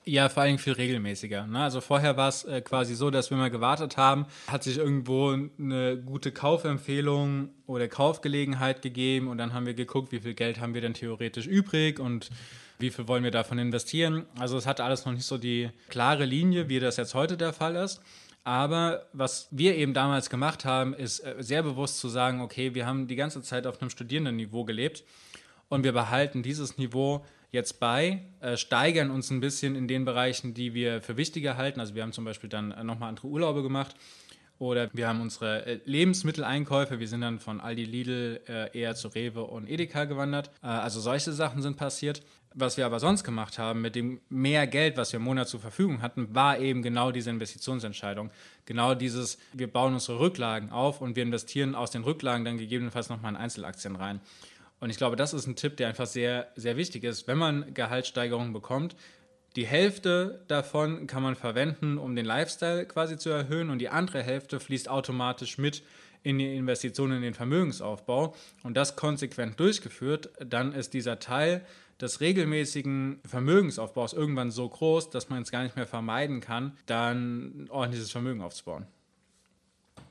Ja, 0.05 0.29
vor 0.29 0.45
allem 0.45 0.59
viel 0.59 0.75
regelmäßiger. 0.75 1.47
Ne? 1.49 1.59
Also 1.59 1.81
vorher 1.81 2.17
war 2.17 2.29
es 2.29 2.45
äh, 2.45 2.61
quasi 2.61 2.95
so, 2.95 3.11
dass 3.11 3.31
wir 3.31 3.37
mal 3.37 3.51
gewartet 3.51 3.97
haben, 3.97 4.27
hat 4.47 4.63
sich 4.63 4.79
irgendwo 4.79 5.31
eine 5.31 5.99
gute 5.99 6.31
Kaufempfehlung 6.31 7.51
oder 7.67 7.89
Kaufgelegenheit 7.89 8.83
gegeben 8.83 9.27
und 9.27 9.39
dann 9.39 9.53
haben 9.53 9.67
wir 9.67 9.75
geguckt, 9.75 10.13
wie 10.13 10.21
viel 10.21 10.35
Geld 10.35 10.61
haben 10.61 10.75
wir 10.75 10.81
denn 10.81 10.95
theoretisch 10.95 11.49
übrig 11.49 11.99
und 11.99 12.31
wie 12.79 12.91
viel 12.91 13.09
wollen 13.09 13.25
wir 13.25 13.33
davon 13.33 13.59
investieren. 13.59 14.27
Also 14.39 14.57
es 14.57 14.67
hatte 14.67 14.85
alles 14.85 15.05
noch 15.07 15.13
nicht 15.13 15.27
so 15.27 15.39
die 15.39 15.71
klare 15.89 16.25
Linie, 16.25 16.69
wie 16.69 16.79
das 16.79 16.97
jetzt 16.97 17.15
heute 17.15 17.37
der 17.37 17.53
Fall 17.53 17.75
ist. 17.75 18.01
Aber 18.45 19.07
was 19.13 19.49
wir 19.51 19.77
eben 19.77 19.93
damals 19.93 20.31
gemacht 20.31 20.65
haben, 20.65 20.95
ist 20.95 21.21
äh, 21.21 21.37
sehr 21.41 21.63
bewusst 21.63 21.99
zu 21.99 22.09
sagen, 22.09 22.41
okay, 22.41 22.75
wir 22.75 22.87
haben 22.87 23.07
die 23.07 23.17
ganze 23.17 23.43
Zeit 23.43 23.67
auf 23.67 23.81
einem 23.81 23.91
Studierendenniveau 23.91 24.65
gelebt 24.65 25.05
und 25.69 25.85
wir 25.85 25.93
behalten 25.93 26.43
dieses 26.43 26.79
Niveau 26.79 27.25
jetzt 27.53 27.81
bei, 27.81 28.23
äh, 28.41 28.57
steigern 28.57 29.11
uns 29.11 29.31
ein 29.31 29.41
bisschen 29.41 29.77
in 29.77 29.89
den 29.89 30.05
Bereichen, 30.05 30.55
die 30.55 30.73
wir 30.73 31.03
für 31.03 31.17
wichtiger 31.17 31.57
halten. 31.57 31.81
Also 31.81 31.95
wir 31.95 32.03
haben 32.03 32.13
zum 32.13 32.25
Beispiel 32.25 32.49
dann 32.49 32.73
äh, 32.73 32.83
nochmal 32.83 33.11
andere 33.11 33.27
Urlaube 33.27 33.63
gemacht 33.63 33.95
oder 34.59 34.89
wir 34.95 35.09
haben 35.09 35.21
unsere 35.21 35.81
Lebensmitteleinkäufe, 35.85 37.01
wir 37.01 37.09
sind 37.09 37.23
dann 37.23 37.41
von 37.41 37.61
Aldi 37.63 37.85
Lidl 37.85 38.41
eher 38.75 38.95
zu 38.95 39.09
Rewe 39.09 39.43
und 39.45 39.67
Edeka 39.67 40.05
gewandert. 40.05 40.51
Also 40.61 41.01
solche 41.01 41.33
Sachen 41.33 41.63
sind 41.63 41.79
passiert. 41.79 42.21
Was 42.53 42.77
wir 42.77 42.85
aber 42.85 42.99
sonst 42.99 43.23
gemacht 43.23 43.59
haben, 43.59 43.81
mit 43.81 43.95
dem 43.95 44.21
mehr 44.29 44.67
Geld, 44.67 44.97
was 44.97 45.13
wir 45.13 45.19
im 45.19 45.25
Monat 45.25 45.49
zur 45.49 45.61
Verfügung 45.61 46.03
hatten, 46.03 46.35
war 46.35 46.59
eben 46.59 46.83
genau 46.83 47.13
diese 47.13 47.31
Investitionsentscheidung. 47.31 48.31
Genau 48.65 48.95
dieses, 48.95 49.39
wir 49.53 49.73
bauen 49.73 49.95
unsere 49.95 50.19
Rücklagen 50.19 50.71
auf 50.71 51.01
und 51.01 51.15
wir 51.15 51.23
investieren 51.23 51.77
aus 51.77 51.93
den 51.93 52.03
Rücklagen 52.03 52.45
dann 52.45 52.59
gegebenenfalls 52.59 53.09
nochmal 53.09 53.33
in 53.33 53.37
Einzelaktien 53.37 53.95
rein. 53.95 54.21
Und 54.81 54.91
ich 54.91 54.97
glaube, 54.97 55.15
das 55.15 55.33
ist 55.33 55.47
ein 55.47 55.55
Tipp, 55.55 55.77
der 55.77 55.89
einfach 55.89 56.07
sehr, 56.07 56.49
sehr 56.57 56.77
wichtig 56.77 57.05
ist. 57.05 57.29
Wenn 57.29 57.39
man 57.39 57.73
Gehaltssteigerungen 57.73 58.53
bekommt, 58.53 58.97
die 59.57 59.67
Hälfte 59.67 60.45
davon 60.49 61.07
kann 61.07 61.23
man 61.23 61.37
verwenden, 61.37 61.99
um 61.99 62.17
den 62.17 62.25
Lifestyle 62.25 62.87
quasi 62.87 63.17
zu 63.17 63.31
erhöhen 63.31 63.71
und 63.71 63.79
die 63.79 63.89
andere 63.89 64.23
Hälfte 64.23 64.59
fließt 64.59 64.89
automatisch 64.89 65.59
mit 65.59 65.83
in 66.23 66.39
die 66.39 66.57
Investitionen 66.57 67.17
in 67.17 67.23
den 67.23 67.35
Vermögensaufbau 67.35 68.35
und 68.63 68.77
das 68.77 68.97
konsequent 68.97 69.59
durchgeführt, 69.59 70.31
dann 70.45 70.73
ist 70.73 70.95
dieser 70.95 71.19
Teil 71.19 71.65
des 72.01 72.21
regelmäßigen 72.21 73.21
Vermögensaufbaus 73.25 74.13
irgendwann 74.13 74.51
so 74.51 74.69
groß, 74.69 75.11
dass 75.11 75.29
man 75.29 75.43
es 75.43 75.51
gar 75.51 75.63
nicht 75.63 75.77
mehr 75.77 75.87
vermeiden 75.87 76.41
kann, 76.41 76.77
dann 76.87 77.67
ordentliches 77.71 78.11
Vermögen 78.11 78.41
aufzubauen. 78.41 78.87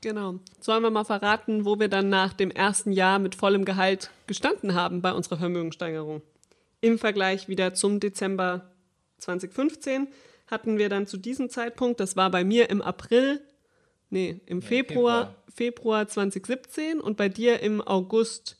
Genau. 0.00 0.38
Sollen 0.60 0.82
wir 0.82 0.90
mal 0.90 1.04
verraten, 1.04 1.64
wo 1.64 1.78
wir 1.78 1.88
dann 1.88 2.08
nach 2.08 2.32
dem 2.32 2.50
ersten 2.50 2.92
Jahr 2.92 3.18
mit 3.18 3.34
vollem 3.34 3.64
Gehalt 3.64 4.10
gestanden 4.26 4.74
haben 4.74 5.02
bei 5.02 5.12
unserer 5.12 5.38
Vermögenssteigerung? 5.38 6.22
Im 6.80 6.98
Vergleich 6.98 7.48
wieder 7.48 7.74
zum 7.74 8.00
Dezember 8.00 8.70
2015 9.18 10.08
hatten 10.46 10.78
wir 10.78 10.88
dann 10.88 11.06
zu 11.06 11.16
diesem 11.18 11.50
Zeitpunkt, 11.50 12.00
das 12.00 12.16
war 12.16 12.30
bei 12.30 12.44
mir 12.44 12.70
im 12.70 12.80
April, 12.80 13.40
nee, 14.08 14.40
im 14.46 14.62
Februar, 14.62 15.34
Februar 15.54 16.08
2017 16.08 17.00
und 17.00 17.16
bei 17.16 17.28
dir 17.28 17.60
im 17.60 17.80
August 17.82 18.56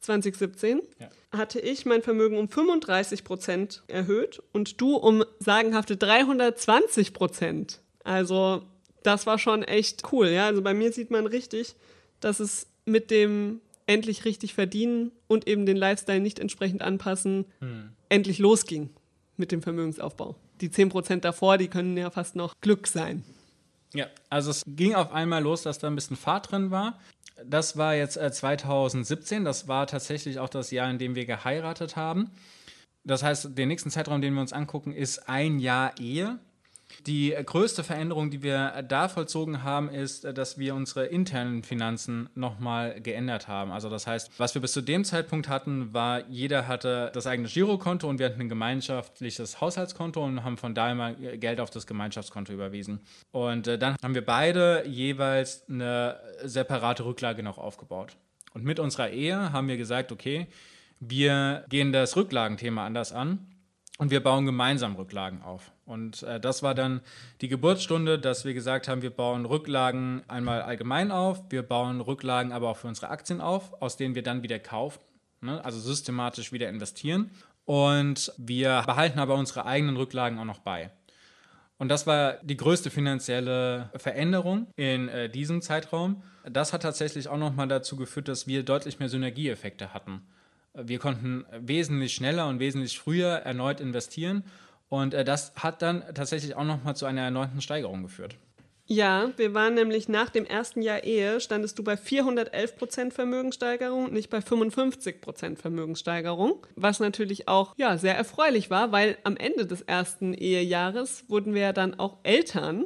2017, 0.00 0.80
Ja. 0.98 1.10
Hatte 1.32 1.60
ich 1.60 1.86
mein 1.86 2.02
Vermögen 2.02 2.36
um 2.36 2.48
35 2.48 3.24
Prozent 3.24 3.82
erhöht 3.88 4.42
und 4.52 4.80
du 4.80 4.96
um 4.96 5.24
sagenhafte 5.38 5.96
320 5.96 7.14
Prozent. 7.14 7.80
Also 8.04 8.62
das 9.02 9.26
war 9.26 9.38
schon 9.38 9.62
echt 9.62 10.12
cool, 10.12 10.28
ja. 10.28 10.46
Also 10.46 10.62
bei 10.62 10.74
mir 10.74 10.92
sieht 10.92 11.10
man 11.10 11.26
richtig, 11.26 11.74
dass 12.20 12.38
es 12.38 12.66
mit 12.84 13.10
dem 13.10 13.60
endlich 13.86 14.24
richtig 14.24 14.54
verdienen 14.54 15.10
und 15.26 15.48
eben 15.48 15.66
den 15.66 15.76
Lifestyle 15.76 16.20
nicht 16.20 16.38
entsprechend 16.38 16.82
anpassen, 16.82 17.46
endlich 18.08 18.38
losging 18.38 18.90
mit 19.36 19.50
dem 19.52 19.62
Vermögensaufbau. 19.62 20.36
Die 20.60 20.70
10 20.70 20.90
Prozent 20.90 21.24
davor, 21.24 21.58
die 21.58 21.68
können 21.68 21.96
ja 21.96 22.10
fast 22.10 22.36
noch 22.36 22.54
Glück 22.60 22.86
sein. 22.86 23.24
Ja, 23.94 24.06
also 24.30 24.50
es 24.50 24.62
ging 24.66 24.94
auf 24.94 25.12
einmal 25.12 25.42
los, 25.42 25.62
dass 25.62 25.78
da 25.78 25.86
ein 25.86 25.94
bisschen 25.94 26.16
Fahrt 26.16 26.50
drin 26.50 26.70
war. 26.70 26.98
Das 27.44 27.76
war 27.76 27.94
jetzt 27.94 28.16
äh, 28.16 28.30
2017, 28.30 29.44
das 29.44 29.68
war 29.68 29.86
tatsächlich 29.86 30.38
auch 30.38 30.48
das 30.48 30.70
Jahr, 30.70 30.90
in 30.90 30.98
dem 30.98 31.14
wir 31.14 31.26
geheiratet 31.26 31.96
haben. 31.96 32.30
Das 33.04 33.22
heißt, 33.22 33.56
den 33.58 33.68
nächsten 33.68 33.90
Zeitraum, 33.90 34.22
den 34.22 34.34
wir 34.34 34.40
uns 34.40 34.52
angucken, 34.52 34.92
ist 34.92 35.28
ein 35.28 35.58
Jahr 35.58 35.98
Ehe. 35.98 36.38
Die 37.06 37.30
größte 37.30 37.82
Veränderung, 37.82 38.30
die 38.30 38.42
wir 38.42 38.82
da 38.86 39.08
vollzogen 39.08 39.62
haben, 39.62 39.88
ist, 39.88 40.24
dass 40.24 40.58
wir 40.58 40.74
unsere 40.74 41.06
internen 41.06 41.62
Finanzen 41.62 42.28
nochmal 42.34 43.00
geändert 43.00 43.48
haben. 43.48 43.72
Also 43.72 43.88
das 43.88 44.06
heißt, 44.06 44.30
was 44.38 44.54
wir 44.54 44.62
bis 44.62 44.72
zu 44.72 44.82
dem 44.82 45.04
Zeitpunkt 45.04 45.48
hatten, 45.48 45.92
war, 45.92 46.28
jeder 46.28 46.68
hatte 46.68 47.10
das 47.12 47.26
eigene 47.26 47.48
Girokonto 47.48 48.08
und 48.08 48.18
wir 48.18 48.26
hatten 48.26 48.40
ein 48.40 48.48
gemeinschaftliches 48.48 49.60
Haushaltskonto 49.60 50.24
und 50.24 50.44
haben 50.44 50.56
von 50.56 50.74
daher 50.74 50.94
mal 50.94 51.14
Geld 51.16 51.60
auf 51.60 51.70
das 51.70 51.86
Gemeinschaftskonto 51.86 52.52
überwiesen. 52.52 53.00
Und 53.32 53.66
äh, 53.66 53.78
dann 53.78 53.96
haben 54.02 54.14
wir 54.14 54.24
beide 54.24 54.86
jeweils 54.86 55.68
eine 55.68 56.20
separate 56.44 57.04
Rücklage 57.04 57.42
noch 57.42 57.58
aufgebaut. 57.58 58.16
Und 58.54 58.64
mit 58.64 58.78
unserer 58.78 59.10
Ehe 59.10 59.52
haben 59.52 59.68
wir 59.68 59.76
gesagt, 59.76 60.12
okay, 60.12 60.46
wir 61.00 61.64
gehen 61.68 61.92
das 61.92 62.16
Rücklagenthema 62.16 62.86
anders 62.86 63.12
an 63.12 63.51
und 64.02 64.10
wir 64.10 64.20
bauen 64.20 64.46
gemeinsam 64.46 64.96
Rücklagen 64.96 65.42
auf. 65.42 65.70
Und 65.86 66.24
äh, 66.24 66.40
das 66.40 66.64
war 66.64 66.74
dann 66.74 67.02
die 67.40 67.46
Geburtsstunde, 67.46 68.18
dass 68.18 68.44
wir 68.44 68.52
gesagt 68.52 68.88
haben, 68.88 69.00
wir 69.00 69.10
bauen 69.10 69.44
Rücklagen 69.44 70.24
einmal 70.26 70.62
allgemein 70.62 71.12
auf, 71.12 71.40
wir 71.50 71.62
bauen 71.62 72.00
Rücklagen 72.00 72.50
aber 72.50 72.68
auch 72.68 72.78
für 72.78 72.88
unsere 72.88 73.10
Aktien 73.10 73.40
auf, 73.40 73.80
aus 73.80 73.96
denen 73.96 74.16
wir 74.16 74.24
dann 74.24 74.42
wieder 74.42 74.58
kaufen, 74.58 74.98
ne? 75.40 75.64
also 75.64 75.78
systematisch 75.78 76.50
wieder 76.50 76.68
investieren. 76.68 77.30
Und 77.64 78.32
wir 78.38 78.82
behalten 78.86 79.20
aber 79.20 79.36
unsere 79.36 79.66
eigenen 79.66 79.96
Rücklagen 79.96 80.40
auch 80.40 80.46
noch 80.46 80.58
bei. 80.58 80.90
Und 81.78 81.88
das 81.88 82.04
war 82.04 82.38
die 82.42 82.56
größte 82.56 82.90
finanzielle 82.90 83.88
Veränderung 83.94 84.66
in 84.74 85.08
äh, 85.10 85.30
diesem 85.30 85.62
Zeitraum. 85.62 86.24
Das 86.42 86.72
hat 86.72 86.82
tatsächlich 86.82 87.28
auch 87.28 87.38
nochmal 87.38 87.68
dazu 87.68 87.94
geführt, 87.94 88.26
dass 88.26 88.48
wir 88.48 88.64
deutlich 88.64 88.98
mehr 88.98 89.08
Synergieeffekte 89.08 89.94
hatten. 89.94 90.22
Wir 90.74 90.98
konnten 90.98 91.44
wesentlich 91.58 92.14
schneller 92.14 92.48
und 92.48 92.58
wesentlich 92.58 92.98
früher 92.98 93.28
erneut 93.28 93.80
investieren. 93.80 94.44
Und 94.88 95.14
äh, 95.14 95.24
das 95.24 95.52
hat 95.56 95.82
dann 95.82 96.02
tatsächlich 96.14 96.54
auch 96.54 96.64
nochmal 96.64 96.96
zu 96.96 97.06
einer 97.06 97.22
erneuten 97.22 97.60
Steigerung 97.60 98.02
geführt. 98.02 98.36
Ja, 98.86 99.30
wir 99.36 99.54
waren 99.54 99.74
nämlich 99.74 100.08
nach 100.08 100.28
dem 100.28 100.44
ersten 100.44 100.82
Jahr 100.82 101.04
Ehe, 101.04 101.40
standest 101.40 101.78
du 101.78 101.84
bei 101.84 101.96
411 101.96 102.76
Prozent 102.76 103.14
Vermögenssteigerung, 103.14 104.12
nicht 104.12 104.28
bei 104.28 104.42
55 104.42 105.20
Prozent 105.20 105.58
Vermögenssteigerung, 105.58 106.66
was 106.74 107.00
natürlich 107.00 107.48
auch 107.48 107.74
ja, 107.78 107.96
sehr 107.96 108.16
erfreulich 108.16 108.70
war, 108.70 108.92
weil 108.92 109.16
am 109.24 109.36
Ende 109.36 109.66
des 109.66 109.82
ersten 109.82 110.34
Ehejahres 110.34 111.24
wurden 111.28 111.54
wir 111.54 111.62
ja 111.62 111.72
dann 111.72 111.98
auch 111.98 112.18
Eltern. 112.22 112.84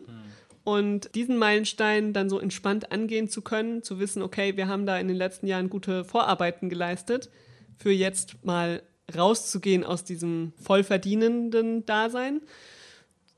Und 0.63 1.15
diesen 1.15 1.39
Meilenstein 1.39 2.13
dann 2.13 2.29
so 2.29 2.41
entspannt 2.41 2.91
angehen 2.91 3.29
zu 3.29 3.41
können, 3.41 3.85
zu 3.85 4.01
wissen, 4.01 4.21
okay, 4.21 4.57
wir 4.57 4.67
haben 4.67 4.85
da 4.85 4.99
in 4.99 5.07
den 5.07 5.17
letzten 5.17 5.47
Jahren 5.47 5.71
gute 5.71 6.05
Vorarbeiten 6.05 6.69
geleistet, 6.69 7.31
für 7.77 7.93
jetzt 7.93 8.45
mal 8.45 8.83
rauszugehen 9.17 9.85
aus 9.85 10.05
diesem 10.05 10.53
vollverdienenden 10.63 11.87
Dasein 11.87 12.41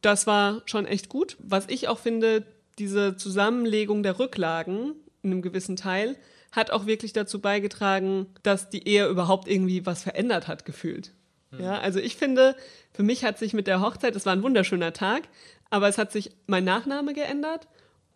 das 0.03 0.27
war 0.27 0.63
schon 0.67 0.87
echt 0.87 1.09
gut. 1.09 1.37
Was 1.41 1.67
ich 1.69 1.89
auch 1.89 1.99
finde, 1.99 2.45
diese 2.79 3.17
Zusammenlegung 3.17 4.03
der 4.03 4.19
Rücklagen 4.19 4.95
in 5.23 5.33
einem 5.33 5.43
gewissen 5.43 5.77
Teil 5.77 6.17
hat 6.53 6.71
auch 6.71 6.87
wirklich 6.87 7.13
dazu 7.13 7.41
beigetragen, 7.41 8.27
dass 8.43 8.71
die 8.71 8.87
Ehe 8.87 9.09
überhaupt 9.09 9.49
irgendwie 9.49 9.85
was 9.85 10.03
verändert 10.03 10.49
hat, 10.49 10.65
gefühlt. 10.65 11.13
Ja, 11.59 11.79
also 11.79 11.99
ich 11.99 12.17
finde, 12.17 12.57
für 12.93 13.03
mich 13.03 13.25
hat 13.25 13.39
sich 13.39 13.55
mit 13.55 13.67
der 13.67 13.81
Hochzeit, 13.81 14.15
es 14.15 14.27
war 14.27 14.35
ein 14.35 14.43
wunderschöner 14.43 14.93
Tag, 14.93 15.23
aber 15.71 15.89
es 15.89 15.97
hat 15.97 16.13
sich 16.13 16.31
mein 16.47 16.65
Nachname 16.65 17.15
geändert 17.15 17.69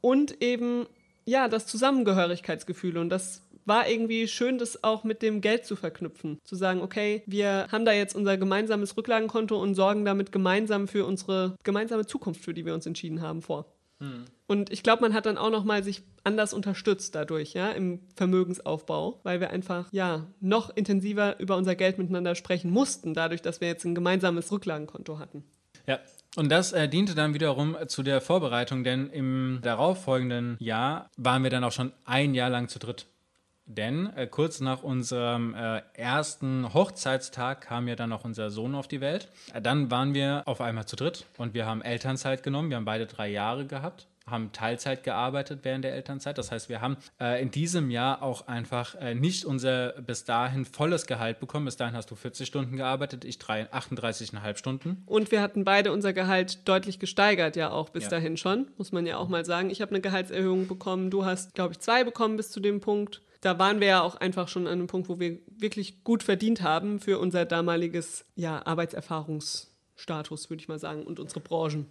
und 0.02 0.42
eben, 0.42 0.86
ja, 1.24 1.48
das 1.48 1.66
Zusammengehörigkeitsgefühl 1.66 2.98
und 2.98 3.08
das 3.08 3.40
war 3.64 3.88
irgendwie 3.88 4.28
schön, 4.28 4.58
das 4.58 4.82
auch 4.84 5.04
mit 5.04 5.22
dem 5.22 5.40
Geld 5.40 5.66
zu 5.66 5.76
verknüpfen. 5.76 6.38
Zu 6.44 6.56
sagen, 6.56 6.80
okay, 6.80 7.22
wir 7.26 7.68
haben 7.70 7.84
da 7.84 7.92
jetzt 7.92 8.14
unser 8.14 8.36
gemeinsames 8.36 8.96
Rücklagenkonto 8.96 9.60
und 9.60 9.74
sorgen 9.74 10.04
damit 10.04 10.32
gemeinsam 10.32 10.88
für 10.88 11.06
unsere 11.06 11.56
gemeinsame 11.62 12.06
Zukunft, 12.06 12.42
für 12.42 12.54
die 12.54 12.66
wir 12.66 12.74
uns 12.74 12.86
entschieden 12.86 13.20
haben, 13.20 13.42
vor. 13.42 13.66
Und 14.46 14.72
ich 14.72 14.82
glaube, 14.82 15.02
man 15.02 15.14
hat 15.14 15.26
dann 15.26 15.38
auch 15.38 15.50
noch 15.50 15.64
mal 15.64 15.82
sich 15.82 16.02
anders 16.24 16.52
unterstützt 16.52 17.14
dadurch, 17.14 17.54
ja, 17.54 17.70
im 17.70 18.00
Vermögensaufbau, 18.16 19.20
weil 19.22 19.40
wir 19.40 19.50
einfach, 19.50 19.88
ja, 19.92 20.26
noch 20.40 20.74
intensiver 20.76 21.38
über 21.38 21.56
unser 21.56 21.74
Geld 21.74 21.98
miteinander 21.98 22.34
sprechen 22.34 22.70
mussten, 22.70 23.14
dadurch, 23.14 23.42
dass 23.42 23.60
wir 23.60 23.68
jetzt 23.68 23.84
ein 23.84 23.94
gemeinsames 23.94 24.50
Rücklagenkonto 24.50 25.18
hatten. 25.18 25.44
Ja, 25.86 26.00
und 26.36 26.50
das 26.50 26.72
äh, 26.72 26.88
diente 26.88 27.14
dann 27.14 27.34
wiederum 27.34 27.76
zu 27.86 28.02
der 28.02 28.20
Vorbereitung, 28.20 28.84
denn 28.84 29.10
im 29.10 29.60
darauffolgenden 29.62 30.56
Jahr 30.60 31.10
waren 31.16 31.42
wir 31.42 31.50
dann 31.50 31.64
auch 31.64 31.72
schon 31.72 31.92
ein 32.04 32.34
Jahr 32.34 32.50
lang 32.50 32.68
zu 32.68 32.78
dritt. 32.78 33.06
Denn 33.66 34.12
äh, 34.16 34.26
kurz 34.26 34.60
nach 34.60 34.82
unserem 34.82 35.54
äh, 35.54 35.82
ersten 35.94 36.74
Hochzeitstag 36.74 37.60
kam 37.62 37.86
ja 37.88 37.94
dann 37.96 38.10
noch 38.10 38.24
unser 38.24 38.50
Sohn 38.50 38.74
auf 38.74 38.88
die 38.88 39.00
Welt. 39.00 39.28
Äh, 39.54 39.62
dann 39.62 39.90
waren 39.90 40.14
wir 40.14 40.42
auf 40.46 40.60
einmal 40.60 40.86
zu 40.86 40.96
dritt 40.96 41.26
und 41.38 41.54
wir 41.54 41.64
haben 41.66 41.80
Elternzeit 41.82 42.42
genommen. 42.42 42.70
Wir 42.70 42.76
haben 42.76 42.84
beide 42.84 43.06
drei 43.06 43.28
Jahre 43.28 43.64
gehabt, 43.66 44.08
haben 44.26 44.50
Teilzeit 44.52 45.04
gearbeitet 45.04 45.60
während 45.62 45.84
der 45.84 45.94
Elternzeit. 45.94 46.38
Das 46.38 46.50
heißt, 46.50 46.68
wir 46.68 46.80
haben 46.80 46.96
äh, 47.20 47.40
in 47.40 47.52
diesem 47.52 47.90
Jahr 47.90 48.22
auch 48.22 48.48
einfach 48.48 48.96
äh, 48.96 49.14
nicht 49.14 49.44
unser 49.44 49.90
bis 49.92 50.24
dahin 50.24 50.64
volles 50.64 51.06
Gehalt 51.06 51.38
bekommen. 51.38 51.64
Bis 51.66 51.76
dahin 51.76 51.94
hast 51.96 52.10
du 52.10 52.16
40 52.16 52.46
Stunden 52.48 52.76
gearbeitet, 52.76 53.24
ich 53.24 53.38
drei- 53.38 53.70
38,5 53.72 54.56
Stunden. 54.58 55.02
Und 55.06 55.30
wir 55.30 55.40
hatten 55.40 55.64
beide 55.64 55.92
unser 55.92 56.12
Gehalt 56.12 56.66
deutlich 56.68 56.98
gesteigert, 56.98 57.54
ja 57.54 57.70
auch 57.70 57.90
bis 57.90 58.04
Ja. 58.04 58.10
dahin 58.10 58.36
schon, 58.36 58.66
muss 58.76 58.90
man 58.90 59.06
ja 59.06 59.18
auch 59.18 59.28
mal 59.28 59.44
sagen. 59.44 59.70
Ich 59.70 59.80
habe 59.80 59.90
eine 59.92 60.00
Gehaltserhöhung 60.00 60.66
bekommen, 60.66 61.10
du 61.10 61.24
hast, 61.24 61.54
glaube 61.54 61.72
ich, 61.74 61.78
zwei 61.78 62.02
bekommen 62.02 62.36
bis 62.36 62.50
zu 62.50 62.58
dem 62.60 62.80
Punkt. 62.80 63.22
Da 63.42 63.58
waren 63.58 63.80
wir 63.80 63.88
ja 63.88 64.02
auch 64.02 64.14
einfach 64.14 64.48
schon 64.48 64.66
an 64.66 64.74
einem 64.74 64.86
Punkt, 64.86 65.08
wo 65.08 65.20
wir 65.20 65.38
wirklich 65.58 66.04
gut 66.04 66.22
verdient 66.22 66.62
haben 66.62 67.00
für 67.00 67.18
unser 67.18 67.44
damaliges 67.44 68.24
ja, 68.36 68.64
Arbeitserfahrungsstatus, 68.64 70.48
würde 70.48 70.60
ich 70.60 70.68
mal 70.68 70.78
sagen, 70.78 71.02
und 71.02 71.20
unsere 71.20 71.40
Branchen. 71.40 71.86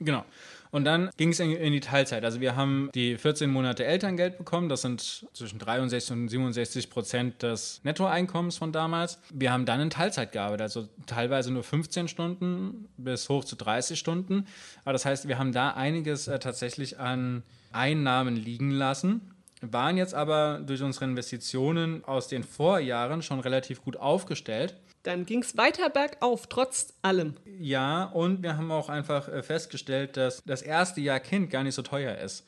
Genau. 0.00 0.24
Und 0.70 0.84
dann 0.84 1.10
ging 1.16 1.30
es 1.30 1.40
in, 1.40 1.50
in 1.50 1.72
die 1.72 1.80
Teilzeit. 1.80 2.24
Also 2.24 2.40
wir 2.40 2.54
haben 2.56 2.90
die 2.94 3.16
14 3.16 3.50
Monate 3.50 3.84
Elterngeld 3.84 4.38
bekommen. 4.38 4.68
Das 4.68 4.82
sind 4.82 5.26
zwischen 5.32 5.58
63 5.58 6.12
und 6.12 6.28
67 6.28 6.90
Prozent 6.90 7.42
des 7.42 7.80
Nettoeinkommens 7.84 8.58
von 8.58 8.72
damals. 8.72 9.18
Wir 9.30 9.52
haben 9.52 9.66
dann 9.66 9.80
in 9.80 9.90
Teilzeit 9.90 10.32
gearbeitet, 10.32 10.62
also 10.62 10.88
teilweise 11.06 11.50
nur 11.50 11.64
15 11.64 12.08
Stunden 12.08 12.88
bis 12.96 13.28
hoch 13.28 13.44
zu 13.44 13.56
30 13.56 13.98
Stunden. 13.98 14.46
Aber 14.84 14.92
das 14.92 15.04
heißt, 15.04 15.26
wir 15.26 15.38
haben 15.38 15.52
da 15.52 15.70
einiges 15.70 16.28
äh, 16.28 16.38
tatsächlich 16.38 16.98
an 16.98 17.42
Einnahmen 17.72 18.36
liegen 18.36 18.70
lassen. 18.70 19.34
Waren 19.60 19.96
jetzt 19.96 20.14
aber 20.14 20.60
durch 20.64 20.82
unsere 20.82 21.04
Investitionen 21.06 22.04
aus 22.04 22.28
den 22.28 22.44
Vorjahren 22.44 23.22
schon 23.22 23.40
relativ 23.40 23.82
gut 23.82 23.96
aufgestellt. 23.96 24.76
Dann 25.02 25.26
ging 25.26 25.42
es 25.42 25.56
weiter 25.56 25.90
bergauf, 25.90 26.48
trotz 26.48 26.94
allem. 27.02 27.34
Ja, 27.58 28.04
und 28.04 28.42
wir 28.42 28.56
haben 28.56 28.70
auch 28.70 28.88
einfach 28.88 29.28
äh, 29.28 29.42
festgestellt, 29.42 30.16
dass 30.16 30.42
das 30.44 30.62
erste 30.62 31.00
Jahr 31.00 31.20
Kind 31.20 31.50
gar 31.50 31.64
nicht 31.64 31.74
so 31.74 31.82
teuer 31.82 32.16
ist, 32.18 32.44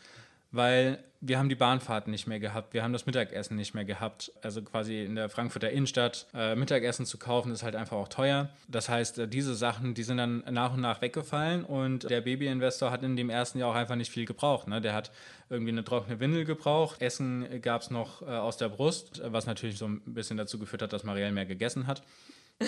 weil 0.52 0.99
wir 1.23 1.38
haben 1.38 1.50
die 1.50 1.54
Bahnfahrten 1.54 2.11
nicht 2.11 2.26
mehr 2.26 2.40
gehabt, 2.40 2.73
wir 2.73 2.83
haben 2.83 2.95
das 2.95 3.04
Mittagessen 3.04 3.54
nicht 3.54 3.75
mehr 3.75 3.85
gehabt. 3.85 4.33
Also 4.42 4.62
quasi 4.62 5.04
in 5.04 5.16
der 5.16 5.28
Frankfurter 5.28 5.71
Innenstadt 5.71 6.26
äh, 6.33 6.54
Mittagessen 6.54 7.04
zu 7.04 7.19
kaufen, 7.19 7.52
ist 7.52 7.62
halt 7.62 7.76
einfach 7.76 7.99
auch 7.99 8.09
teuer. 8.09 8.49
Das 8.69 8.88
heißt, 8.88 9.19
äh, 9.19 9.28
diese 9.28 9.54
Sachen, 9.54 9.92
die 9.92 10.02
sind 10.02 10.16
dann 10.16 10.42
nach 10.50 10.73
und 10.73 10.80
nach 10.80 11.02
weggefallen 11.02 11.64
und 11.64 12.09
der 12.09 12.23
Babyinvestor 12.23 12.90
hat 12.90 13.02
in 13.02 13.16
dem 13.16 13.28
ersten 13.28 13.59
Jahr 13.59 13.71
auch 13.71 13.75
einfach 13.75 13.97
nicht 13.97 14.11
viel 14.11 14.25
gebraucht. 14.25 14.66
Ne? 14.66 14.80
Der 14.80 14.95
hat 14.95 15.11
irgendwie 15.50 15.73
eine 15.73 15.85
trockene 15.85 16.21
Windel 16.21 16.47
gebraucht, 16.47 17.02
Essen 17.02 17.61
gab 17.61 17.83
es 17.83 17.90
noch 17.90 18.23
äh, 18.23 18.26
aus 18.26 18.57
der 18.57 18.71
Brust, 18.71 19.21
was 19.25 19.47
natürlich 19.47 19.76
so 19.76 19.87
ein 19.87 20.00
bisschen 20.07 20.38
dazu 20.38 20.59
geführt 20.59 20.80
hat, 20.80 20.92
dass 20.92 21.04
Marielle 21.04 21.33
mehr 21.33 21.47
gegessen 21.47 21.87
hat. 21.87 22.02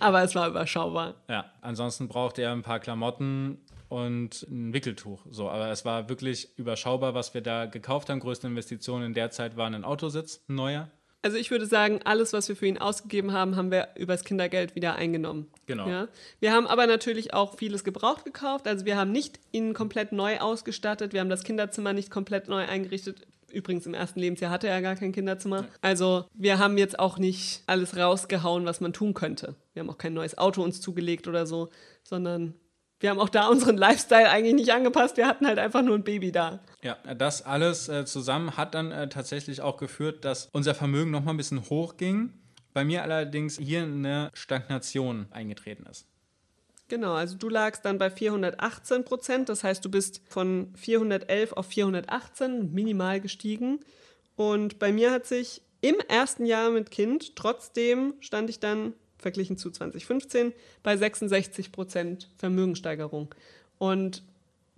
Aber 0.00 0.22
es 0.22 0.34
war 0.34 0.48
überschaubar. 0.48 1.14
Ja, 1.28 1.50
ansonsten 1.60 2.08
brauchte 2.08 2.42
er 2.42 2.52
ein 2.52 2.62
paar 2.62 2.80
Klamotten 2.80 3.58
und 3.94 4.42
ein 4.50 4.74
Wickeltuch. 4.74 5.24
So, 5.30 5.48
aber 5.48 5.70
es 5.70 5.84
war 5.84 6.08
wirklich 6.08 6.48
überschaubar, 6.56 7.14
was 7.14 7.32
wir 7.32 7.42
da 7.42 7.66
gekauft 7.66 8.10
haben. 8.10 8.18
Größte 8.18 8.48
Investition 8.48 9.02
in 9.02 9.14
der 9.14 9.30
Zeit 9.30 9.56
war 9.56 9.66
ein 9.66 9.84
Autositz, 9.84 10.42
ein 10.48 10.56
neuer. 10.56 10.90
Also 11.22 11.36
ich 11.36 11.52
würde 11.52 11.64
sagen, 11.64 12.00
alles, 12.04 12.32
was 12.32 12.48
wir 12.48 12.56
für 12.56 12.66
ihn 12.66 12.76
ausgegeben 12.76 13.32
haben, 13.32 13.54
haben 13.54 13.70
wir 13.70 13.90
übers 13.96 14.24
Kindergeld 14.24 14.74
wieder 14.74 14.96
eingenommen. 14.96 15.46
Genau. 15.66 15.88
Ja? 15.88 16.08
Wir 16.40 16.52
haben 16.52 16.66
aber 16.66 16.88
natürlich 16.88 17.32
auch 17.32 17.56
vieles 17.56 17.84
gebraucht 17.84 18.24
gekauft. 18.24 18.66
Also 18.66 18.84
wir 18.84 18.96
haben 18.96 19.12
nicht 19.12 19.38
ihn 19.52 19.74
komplett 19.74 20.10
neu 20.10 20.40
ausgestattet. 20.40 21.12
Wir 21.12 21.20
haben 21.20 21.30
das 21.30 21.44
Kinderzimmer 21.44 21.92
nicht 21.92 22.10
komplett 22.10 22.48
neu 22.48 22.66
eingerichtet. 22.66 23.26
Übrigens 23.52 23.86
im 23.86 23.94
ersten 23.94 24.18
Lebensjahr 24.18 24.50
hatte 24.50 24.66
er 24.66 24.82
gar 24.82 24.96
kein 24.96 25.12
Kinderzimmer. 25.12 25.66
Also 25.80 26.24
wir 26.34 26.58
haben 26.58 26.76
jetzt 26.76 26.98
auch 26.98 27.16
nicht 27.18 27.62
alles 27.66 27.96
rausgehauen, 27.96 28.66
was 28.66 28.80
man 28.80 28.92
tun 28.92 29.14
könnte. 29.14 29.54
Wir 29.72 29.80
haben 29.80 29.90
auch 29.90 29.98
kein 29.98 30.14
neues 30.14 30.36
Auto 30.36 30.62
uns 30.62 30.80
zugelegt 30.80 31.28
oder 31.28 31.46
so, 31.46 31.70
sondern 32.02 32.54
wir 33.00 33.10
haben 33.10 33.18
auch 33.18 33.28
da 33.28 33.48
unseren 33.48 33.76
Lifestyle 33.76 34.30
eigentlich 34.30 34.54
nicht 34.54 34.72
angepasst. 34.72 35.16
Wir 35.16 35.26
hatten 35.26 35.46
halt 35.46 35.58
einfach 35.58 35.82
nur 35.82 35.94
ein 35.96 36.04
Baby 36.04 36.32
da. 36.32 36.60
Ja, 36.82 36.96
das 37.14 37.42
alles 37.42 37.88
äh, 37.88 38.04
zusammen 38.04 38.56
hat 38.56 38.74
dann 38.74 38.92
äh, 38.92 39.08
tatsächlich 39.08 39.60
auch 39.60 39.76
geführt, 39.76 40.24
dass 40.24 40.48
unser 40.52 40.74
Vermögen 40.74 41.10
noch 41.10 41.22
mal 41.22 41.32
ein 41.32 41.36
bisschen 41.36 41.68
hochging. 41.68 42.32
Bei 42.72 42.84
mir 42.84 43.02
allerdings 43.02 43.58
hier 43.58 43.82
eine 43.82 44.30
Stagnation 44.34 45.26
eingetreten 45.30 45.86
ist. 45.86 46.08
Genau, 46.88 47.14
also 47.14 47.36
du 47.36 47.48
lagst 47.48 47.84
dann 47.84 47.98
bei 47.98 48.10
418 48.10 49.04
Prozent. 49.04 49.48
Das 49.48 49.64
heißt, 49.64 49.84
du 49.84 49.90
bist 49.90 50.20
von 50.28 50.72
411 50.76 51.52
auf 51.52 51.66
418 51.66 52.72
minimal 52.72 53.20
gestiegen. 53.20 53.80
Und 54.36 54.78
bei 54.78 54.92
mir 54.92 55.10
hat 55.10 55.26
sich 55.26 55.62
im 55.80 55.96
ersten 56.08 56.46
Jahr 56.46 56.70
mit 56.70 56.90
Kind, 56.90 57.36
trotzdem 57.36 58.14
stand 58.20 58.50
ich 58.50 58.60
dann 58.60 58.94
verglichen 59.24 59.56
zu 59.56 59.70
2015 59.70 60.52
bei 60.82 60.96
66 60.96 61.72
Prozent 61.72 62.28
Vermögensteigerung. 62.36 63.34
Und 63.78 64.22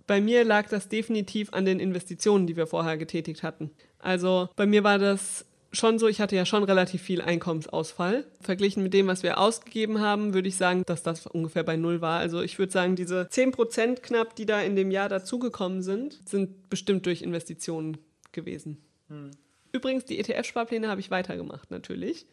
bei 0.07 0.21
mir 0.21 0.45
lag 0.45 0.69
das 0.69 0.87
definitiv 0.87 1.51
an 1.53 1.65
den 1.65 1.81
Investitionen, 1.81 2.47
die 2.47 2.55
wir 2.55 2.65
vorher 2.65 2.97
getätigt 2.97 3.43
hatten. 3.43 3.71
Also 3.99 4.47
bei 4.55 4.65
mir 4.65 4.85
war 4.85 4.99
das 4.99 5.45
schon 5.73 5.99
so, 5.99 6.07
ich 6.07 6.21
hatte 6.21 6.37
ja 6.37 6.45
schon 6.45 6.63
relativ 6.63 7.01
viel 7.01 7.21
Einkommensausfall. 7.21 8.25
Verglichen 8.39 8.83
mit 8.83 8.93
dem, 8.93 9.07
was 9.07 9.21
wir 9.21 9.37
ausgegeben 9.37 9.99
haben, 9.99 10.33
würde 10.33 10.47
ich 10.47 10.55
sagen, 10.55 10.83
dass 10.85 11.03
das 11.03 11.27
ungefähr 11.27 11.63
bei 11.63 11.75
Null 11.75 11.99
war. 11.99 12.19
Also 12.19 12.41
ich 12.41 12.57
würde 12.57 12.71
sagen, 12.71 12.95
diese 12.95 13.27
10 13.29 13.51
Prozent 13.51 14.01
knapp, 14.01 14.33
die 14.37 14.45
da 14.45 14.61
in 14.61 14.77
dem 14.77 14.91
Jahr 14.91 15.09
dazugekommen 15.09 15.83
sind, 15.83 16.21
sind 16.27 16.69
bestimmt 16.69 17.05
durch 17.05 17.21
Investitionen 17.21 17.97
gewesen. 18.31 18.77
Hm. 19.09 19.31
Übrigens, 19.73 20.05
die 20.05 20.17
ETF-Sparpläne 20.19 20.87
habe 20.87 21.01
ich 21.01 21.11
weitergemacht, 21.11 21.69
natürlich. 21.69 22.25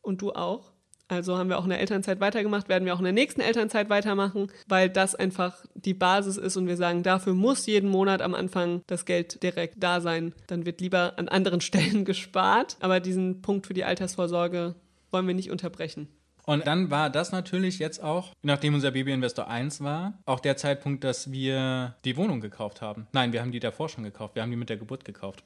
Und 0.00 0.22
du 0.22 0.32
auch. 0.32 0.72
Also 1.08 1.38
haben 1.38 1.48
wir 1.48 1.58
auch 1.58 1.64
in 1.64 1.70
der 1.70 1.80
Elternzeit 1.80 2.20
weitergemacht, 2.20 2.68
werden 2.68 2.84
wir 2.84 2.94
auch 2.94 2.98
in 2.98 3.04
der 3.04 3.14
nächsten 3.14 3.40
Elternzeit 3.40 3.88
weitermachen, 3.88 4.52
weil 4.68 4.90
das 4.90 5.14
einfach 5.14 5.56
die 5.74 5.94
Basis 5.94 6.36
ist 6.36 6.56
und 6.58 6.66
wir 6.66 6.76
sagen, 6.76 7.02
dafür 7.02 7.32
muss 7.32 7.66
jeden 7.66 7.88
Monat 7.88 8.20
am 8.20 8.34
Anfang 8.34 8.82
das 8.86 9.06
Geld 9.06 9.42
direkt 9.42 9.82
da 9.82 10.02
sein. 10.02 10.34
Dann 10.48 10.66
wird 10.66 10.82
lieber 10.82 11.14
an 11.16 11.28
anderen 11.28 11.60
Stellen 11.68 12.04
gespart, 12.04 12.76
aber 12.80 13.00
diesen 13.00 13.40
Punkt 13.40 13.66
für 13.66 13.74
die 13.74 13.84
Altersvorsorge 13.84 14.74
wollen 15.10 15.26
wir 15.26 15.34
nicht 15.34 15.50
unterbrechen. 15.50 16.08
Und 16.44 16.66
dann 16.66 16.90
war 16.90 17.10
das 17.10 17.30
natürlich 17.30 17.78
jetzt 17.78 18.02
auch, 18.02 18.32
nachdem 18.42 18.74
unser 18.74 18.90
Babyinvestor 18.90 19.48
1 19.48 19.82
war, 19.82 20.14
auch 20.24 20.40
der 20.40 20.56
Zeitpunkt, 20.56 21.04
dass 21.04 21.30
wir 21.30 21.96
die 22.06 22.16
Wohnung 22.16 22.40
gekauft 22.40 22.80
haben. 22.80 23.06
Nein, 23.12 23.32
wir 23.32 23.42
haben 23.42 23.52
die 23.52 23.60
davor 23.60 23.90
schon 23.90 24.04
gekauft. 24.04 24.34
Wir 24.34 24.42
haben 24.42 24.50
die 24.50 24.56
mit 24.56 24.70
der 24.70 24.78
Geburt 24.78 25.04
gekauft. 25.04 25.44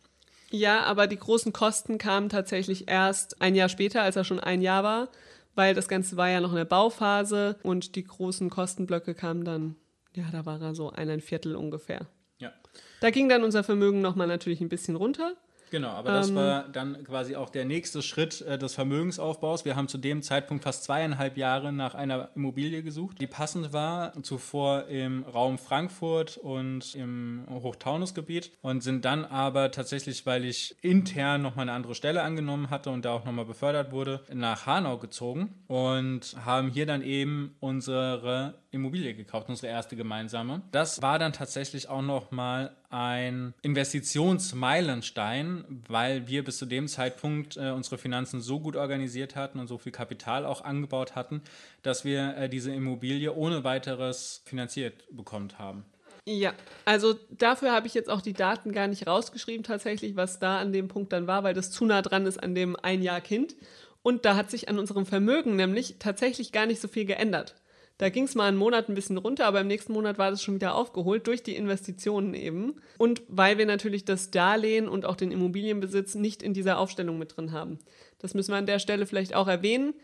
Ja, 0.51 0.85
aber 0.85 1.09
die 1.09 1.17
großen 1.17 1.53
Kosten 1.53 1.99
kamen 1.99 2.29
tatsächlich 2.29 2.89
erst 2.89 3.41
ein 3.43 3.55
Jahr 3.55 3.69
später, 3.69 4.03
als 4.03 4.17
er 4.17 4.23
schon 4.23 4.39
ein 4.39 4.61
Jahr 4.61 4.85
war 4.85 5.09
weil 5.55 5.75
das 5.75 5.89
Ganze 5.89 6.17
war 6.17 6.29
ja 6.29 6.41
noch 6.41 6.51
in 6.51 6.57
der 6.57 6.65
Bauphase 6.65 7.57
und 7.63 7.97
die 7.97 8.05
großen 8.05 8.51
Kostenblöcke 8.51 9.15
kamen 9.15 9.45
dann, 9.45 9.77
ja, 10.15 10.25
da 10.31 10.47
war 10.47 10.61
er 10.61 10.75
so 10.75 10.91
ein 10.91 11.21
Viertel 11.21 11.57
ungefähr. 11.57 12.07
Ja. 12.39 12.53
Da 13.01 13.11
ging 13.11 13.29
dann 13.29 13.45
unser 13.45 13.65
Vermögen 13.65 14.01
nochmal 14.01 14.27
natürlich 14.27 14.61
ein 14.61 14.69
bisschen 14.69 14.97
runter. 14.97 15.35
Genau, 15.73 15.89
aber 15.89 16.11
das 16.11 16.29
ähm, 16.29 16.35
war 16.35 16.69
dann 16.69 17.03
quasi 17.03 17.35
auch 17.35 17.49
der 17.49 17.65
nächste 17.65 18.03
Schritt 18.03 18.43
äh, 18.43 18.59
des 18.59 18.75
Vermögensaufbaus. 18.75 19.65
Wir 19.65 19.75
haben 19.75 19.89
zu 19.89 19.97
dem 19.97 20.21
Zeitpunkt 20.21 20.65
fast 20.65 20.85
zweieinhalb 20.85 21.39
Jahre 21.39 21.73
nach 21.73 21.95
einer 21.95 22.29
Immobilie 22.37 22.83
gesucht, 22.83 23.19
die 23.23 23.27
passend 23.27 23.73
war, 23.73 24.13
zuvor 24.23 24.89
im 24.89 25.23
Raum 25.23 25.57
Frankfurt 25.57 26.37
und 26.37 26.95
im 26.95 27.47
Hochtaunusgebiet 27.49 28.53
und 28.61 28.83
sind 28.83 29.07
dann 29.07 29.25
aber 29.25 29.71
tatsächlich, 29.71 30.27
weil 30.27 30.45
ich 30.45 30.77
intern 30.83 31.41
nochmal 31.41 31.63
eine 31.63 31.73
andere 31.73 31.95
Stelle 31.95 32.23
angenommen 32.23 32.69
hatte 32.69 32.91
und 32.91 33.07
da 33.07 33.13
auch 33.15 33.25
nochmal 33.25 33.47
befördert 33.47 33.93
wurde, 33.93 34.21
nach 34.31 34.67
Hanau 34.67 34.99
gezogen 34.99 35.55
und 35.69 36.37
haben 36.45 36.69
hier 36.69 36.85
dann 36.85 37.01
eben 37.01 37.57
unsere 37.61 38.62
Immobilie 38.73 39.15
gekauft, 39.15 39.49
unsere 39.49 39.69
erste 39.69 39.95
gemeinsame. 39.97 40.63
Das 40.73 41.03
war 41.03 41.19
dann 41.19 41.35
tatsächlich 41.35 41.89
auch 41.89 42.03
nochmal 42.03 42.75
ein 42.89 43.53
Investitionsmeilenstein, 43.63 45.83
weil 45.89 46.27
wir 46.27 46.43
bis 46.43 46.57
zu 46.57 46.67
dem 46.67 46.89
Zeitpunkt 46.89 47.59
äh, 47.59 47.71
unsere 47.71 47.99
Finanzen 47.99 48.41
so 48.41 48.59
gut 48.61 48.75
organisiert 48.75 49.37
hatten 49.37 49.61
und 49.61 49.69
so 49.69 49.79
viel 49.79 49.93
Kapital 49.93 50.47
auch 50.47 50.65
angebaut 50.65 51.15
hatten, 51.15 51.43
dass 51.83 52.05
wir 52.05 52.37
äh, 52.37 52.49
diese 52.49 52.73
Immobilie 52.73 53.33
ohne 53.35 53.63
weiteres 53.63 54.43
finanziert 54.47 55.05
bekommen 55.11 55.51
haben. 55.59 55.85
Ja, 56.25 56.55
also 56.85 57.15
dafür 57.31 57.73
habe 57.73 57.89
ich 57.89 57.95
jetzt 57.95 58.09
auch 58.09 58.23
die 58.23 58.33
Daten 58.33 58.73
gar 58.73 58.87
nicht 58.87 59.07
rausgeschrieben 59.07 59.65
tatsächlich, 59.65 60.17
was 60.17 60.39
da 60.39 60.61
an 60.61 60.73
dem 60.73 60.89
Punkt 60.89 61.13
dann 61.13 61.27
war, 61.27 61.43
weil 61.43 61.53
das 61.53 61.71
zu 61.71 61.85
nah 61.85 62.01
dran 62.01 62.27
ist 62.27 62.43
an 62.43 62.55
dem 62.55 62.77
ein 62.77 63.03
Jahr 63.03 63.21
Kind. 63.21 63.55
Und 64.03 64.25
da 64.25 64.37
hat 64.37 64.51
sich 64.51 64.69
an 64.69 64.79
unserem 64.79 65.05
Vermögen 65.05 65.57
nämlich 65.57 65.97
tatsächlich 65.99 66.53
gar 66.53 66.67
nicht 66.67 66.81
so 66.81 66.89
viel 66.89 67.05
geändert. 67.05 67.57
Da 67.99 68.09
ging 68.09 68.25
es 68.25 68.35
mal 68.35 68.49
einen 68.49 68.57
Monat 68.57 68.89
ein 68.89 68.95
bisschen 68.95 69.19
runter, 69.19 69.47
aber 69.47 69.61
im 69.61 69.67
nächsten 69.67 69.93
Monat 69.93 70.19
war 70.19 70.31
das 70.31 70.43
schon 70.43 70.57
wieder 70.57 70.75
aufgeholt 70.75 71.27
durch 71.27 71.43
die 71.43 71.57
Investitionen 71.57 72.35
eben. 72.35 72.75
Und 72.99 73.23
weil 73.29 73.59
wir 73.59 73.67
natürlich 73.67 74.05
das 74.05 74.31
Darlehen 74.31 74.89
und 74.89 75.05
auch 75.05 75.17
den 75.17 75.31
Immobilienbesitz 75.31 76.15
nicht 76.15 76.43
in 76.43 76.55
dieser 76.55 76.79
Aufstellung 76.79 77.19
mit 77.19 77.37
drin 77.37 77.53
haben. 77.53 77.79
Das 78.19 78.35
müssen 78.35 78.53
wir 78.53 78.59
an 78.59 78.67
der 78.67 78.79
Stelle 78.79 79.07
vielleicht 79.07 79.35
auch 79.35 79.49
erwähnen. 79.49 79.95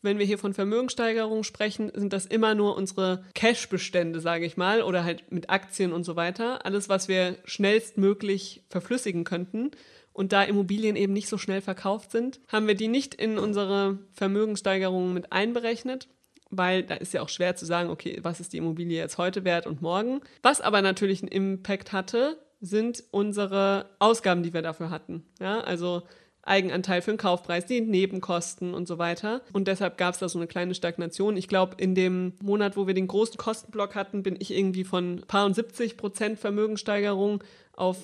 Wenn 0.00 0.18
wir 0.18 0.26
hier 0.26 0.38
von 0.38 0.54
Vermögenssteigerung 0.54 1.42
sprechen, 1.42 1.90
sind 1.92 2.12
das 2.12 2.26
immer 2.26 2.54
nur 2.54 2.76
unsere 2.76 3.24
Cash-Bestände, 3.34 4.20
sage 4.20 4.46
ich 4.46 4.56
mal, 4.56 4.82
oder 4.82 5.02
halt 5.02 5.32
mit 5.32 5.50
Aktien 5.50 5.92
und 5.92 6.04
so 6.04 6.14
weiter. 6.14 6.64
Alles, 6.64 6.88
was 6.88 7.08
wir 7.08 7.36
schnellstmöglich 7.44 8.64
verflüssigen 8.68 9.24
könnten. 9.24 9.72
Und 10.12 10.32
da 10.32 10.42
Immobilien 10.44 10.96
eben 10.96 11.12
nicht 11.12 11.28
so 11.28 11.38
schnell 11.38 11.60
verkauft 11.60 12.12
sind, 12.12 12.40
haben 12.48 12.68
wir 12.68 12.74
die 12.74 12.88
nicht 12.88 13.14
in 13.14 13.38
unsere 13.38 13.98
Vermögenssteigerung 14.12 15.12
mit 15.12 15.32
einberechnet 15.32 16.08
weil 16.50 16.82
da 16.82 16.94
ist 16.94 17.12
ja 17.12 17.22
auch 17.22 17.28
schwer 17.28 17.56
zu 17.56 17.66
sagen, 17.66 17.90
okay, 17.90 18.18
was 18.22 18.40
ist 18.40 18.52
die 18.52 18.58
Immobilie 18.58 18.98
jetzt 18.98 19.18
heute 19.18 19.44
wert 19.44 19.66
und 19.66 19.82
morgen. 19.82 20.20
Was 20.42 20.60
aber 20.60 20.82
natürlich 20.82 21.22
einen 21.22 21.30
Impact 21.30 21.92
hatte, 21.92 22.38
sind 22.60 23.04
unsere 23.10 23.90
Ausgaben, 23.98 24.42
die 24.42 24.52
wir 24.52 24.62
dafür 24.62 24.90
hatten. 24.90 25.24
Ja, 25.40 25.60
also 25.60 26.02
Eigenanteil 26.42 27.02
für 27.02 27.12
den 27.12 27.18
Kaufpreis, 27.18 27.66
die 27.66 27.80
Nebenkosten 27.80 28.74
und 28.74 28.88
so 28.88 28.98
weiter. 28.98 29.42
Und 29.52 29.68
deshalb 29.68 29.98
gab 29.98 30.14
es 30.14 30.20
da 30.20 30.28
so 30.28 30.38
eine 30.38 30.46
kleine 30.46 30.74
Stagnation. 30.74 31.36
Ich 31.36 31.46
glaube, 31.46 31.76
in 31.78 31.94
dem 31.94 32.32
Monat, 32.42 32.76
wo 32.76 32.86
wir 32.86 32.94
den 32.94 33.06
großen 33.06 33.36
Kostenblock 33.36 33.94
hatten, 33.94 34.22
bin 34.22 34.36
ich 34.38 34.56
irgendwie 34.56 34.84
von 34.84 35.22
paar 35.26 35.46
und 35.46 35.54
70 35.54 35.96
Prozent 35.96 36.38
Vermögenssteigerung 36.38 37.44
auf 37.76 37.98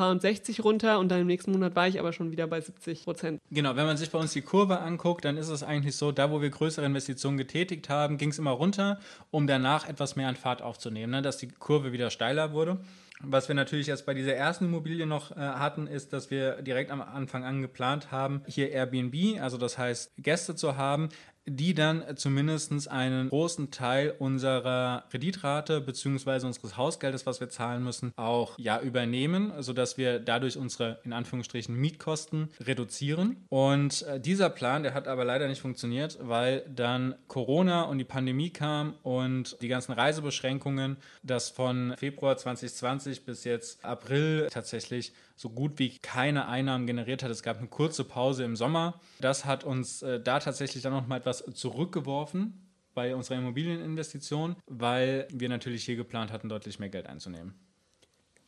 paar 0.00 0.10
und 0.12 0.22
60 0.22 0.64
runter 0.64 0.98
und 0.98 1.10
dann 1.10 1.20
im 1.20 1.26
nächsten 1.26 1.52
Monat 1.52 1.76
war 1.76 1.86
ich 1.86 2.00
aber 2.00 2.14
schon 2.14 2.30
wieder 2.30 2.46
bei 2.46 2.58
70 2.58 3.04
Prozent. 3.04 3.38
Genau, 3.50 3.76
wenn 3.76 3.84
man 3.84 3.98
sich 3.98 4.10
bei 4.10 4.18
uns 4.18 4.32
die 4.32 4.40
Kurve 4.40 4.80
anguckt, 4.80 5.26
dann 5.26 5.36
ist 5.36 5.50
es 5.50 5.62
eigentlich 5.62 5.94
so, 5.94 6.10
da 6.10 6.30
wo 6.30 6.40
wir 6.40 6.48
größere 6.48 6.86
Investitionen 6.86 7.36
getätigt 7.36 7.90
haben, 7.90 8.16
ging 8.16 8.30
es 8.30 8.38
immer 8.38 8.52
runter, 8.52 8.98
um 9.30 9.46
danach 9.46 9.86
etwas 9.86 10.16
mehr 10.16 10.28
an 10.28 10.36
Fahrt 10.36 10.62
aufzunehmen, 10.62 11.12
ne? 11.12 11.20
dass 11.20 11.36
die 11.36 11.48
Kurve 11.48 11.92
wieder 11.92 12.08
steiler 12.08 12.54
wurde. 12.54 12.80
Was 13.22 13.48
wir 13.48 13.54
natürlich 13.54 13.88
jetzt 13.88 14.06
bei 14.06 14.14
dieser 14.14 14.32
ersten 14.34 14.64
Immobilie 14.64 15.04
noch 15.04 15.32
äh, 15.32 15.34
hatten, 15.34 15.86
ist, 15.86 16.14
dass 16.14 16.30
wir 16.30 16.62
direkt 16.62 16.90
am 16.90 17.02
Anfang 17.02 17.44
an 17.44 17.60
geplant 17.60 18.10
haben, 18.10 18.40
hier 18.46 18.70
Airbnb, 18.70 19.38
also 19.38 19.58
das 19.58 19.76
heißt 19.76 20.12
Gäste 20.16 20.54
zu 20.54 20.78
haben, 20.78 21.10
die 21.56 21.74
dann 21.74 22.04
zumindest 22.16 22.88
einen 22.88 23.28
großen 23.28 23.70
Teil 23.70 24.14
unserer 24.18 25.04
Kreditrate 25.10 25.80
bzw. 25.80 26.46
unseres 26.46 26.76
Hausgeldes, 26.76 27.26
was 27.26 27.40
wir 27.40 27.48
zahlen 27.48 27.82
müssen, 27.82 28.12
auch 28.16 28.58
ja 28.58 28.80
übernehmen, 28.80 29.52
sodass 29.58 29.98
wir 29.98 30.20
dadurch 30.20 30.56
unsere 30.56 31.00
in 31.04 31.12
Anführungsstrichen 31.12 31.74
Mietkosten 31.74 32.50
reduzieren. 32.60 33.44
Und 33.48 34.02
äh, 34.02 34.20
dieser 34.20 34.50
Plan, 34.50 34.82
der 34.82 34.94
hat 34.94 35.08
aber 35.08 35.24
leider 35.24 35.48
nicht 35.48 35.60
funktioniert, 35.60 36.18
weil 36.20 36.64
dann 36.74 37.14
Corona 37.28 37.82
und 37.82 37.98
die 37.98 38.04
Pandemie 38.04 38.50
kam 38.50 38.94
und 39.02 39.56
die 39.60 39.68
ganzen 39.68 39.92
Reisebeschränkungen, 39.92 40.96
das 41.22 41.50
von 41.50 41.94
Februar 41.96 42.36
2020 42.36 43.24
bis 43.24 43.44
jetzt 43.44 43.84
April 43.84 44.48
tatsächlich 44.50 45.12
so 45.40 45.48
gut 45.48 45.78
wie 45.78 45.96
keine 46.00 46.48
Einnahmen 46.48 46.86
generiert 46.86 47.22
hat. 47.22 47.30
Es 47.30 47.42
gab 47.42 47.56
eine 47.56 47.68
kurze 47.68 48.04
Pause 48.04 48.44
im 48.44 48.56
Sommer. 48.56 49.00
Das 49.20 49.46
hat 49.46 49.64
uns 49.64 50.02
äh, 50.02 50.20
da 50.20 50.38
tatsächlich 50.38 50.82
dann 50.82 50.92
nochmal 50.92 51.18
etwas 51.18 51.42
zurückgeworfen 51.54 52.68
bei 52.92 53.16
unserer 53.16 53.38
Immobilieninvestition, 53.38 54.56
weil 54.66 55.26
wir 55.32 55.48
natürlich 55.48 55.82
hier 55.84 55.96
geplant 55.96 56.30
hatten, 56.30 56.50
deutlich 56.50 56.78
mehr 56.78 56.90
Geld 56.90 57.06
einzunehmen. 57.06 57.54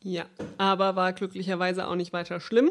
Ja, 0.03 0.25
aber 0.59 0.95
war 0.95 1.13
glücklicherweise 1.13 1.87
auch 1.87 1.95
nicht 1.95 2.13
weiter 2.13 2.39
schlimm. 2.39 2.69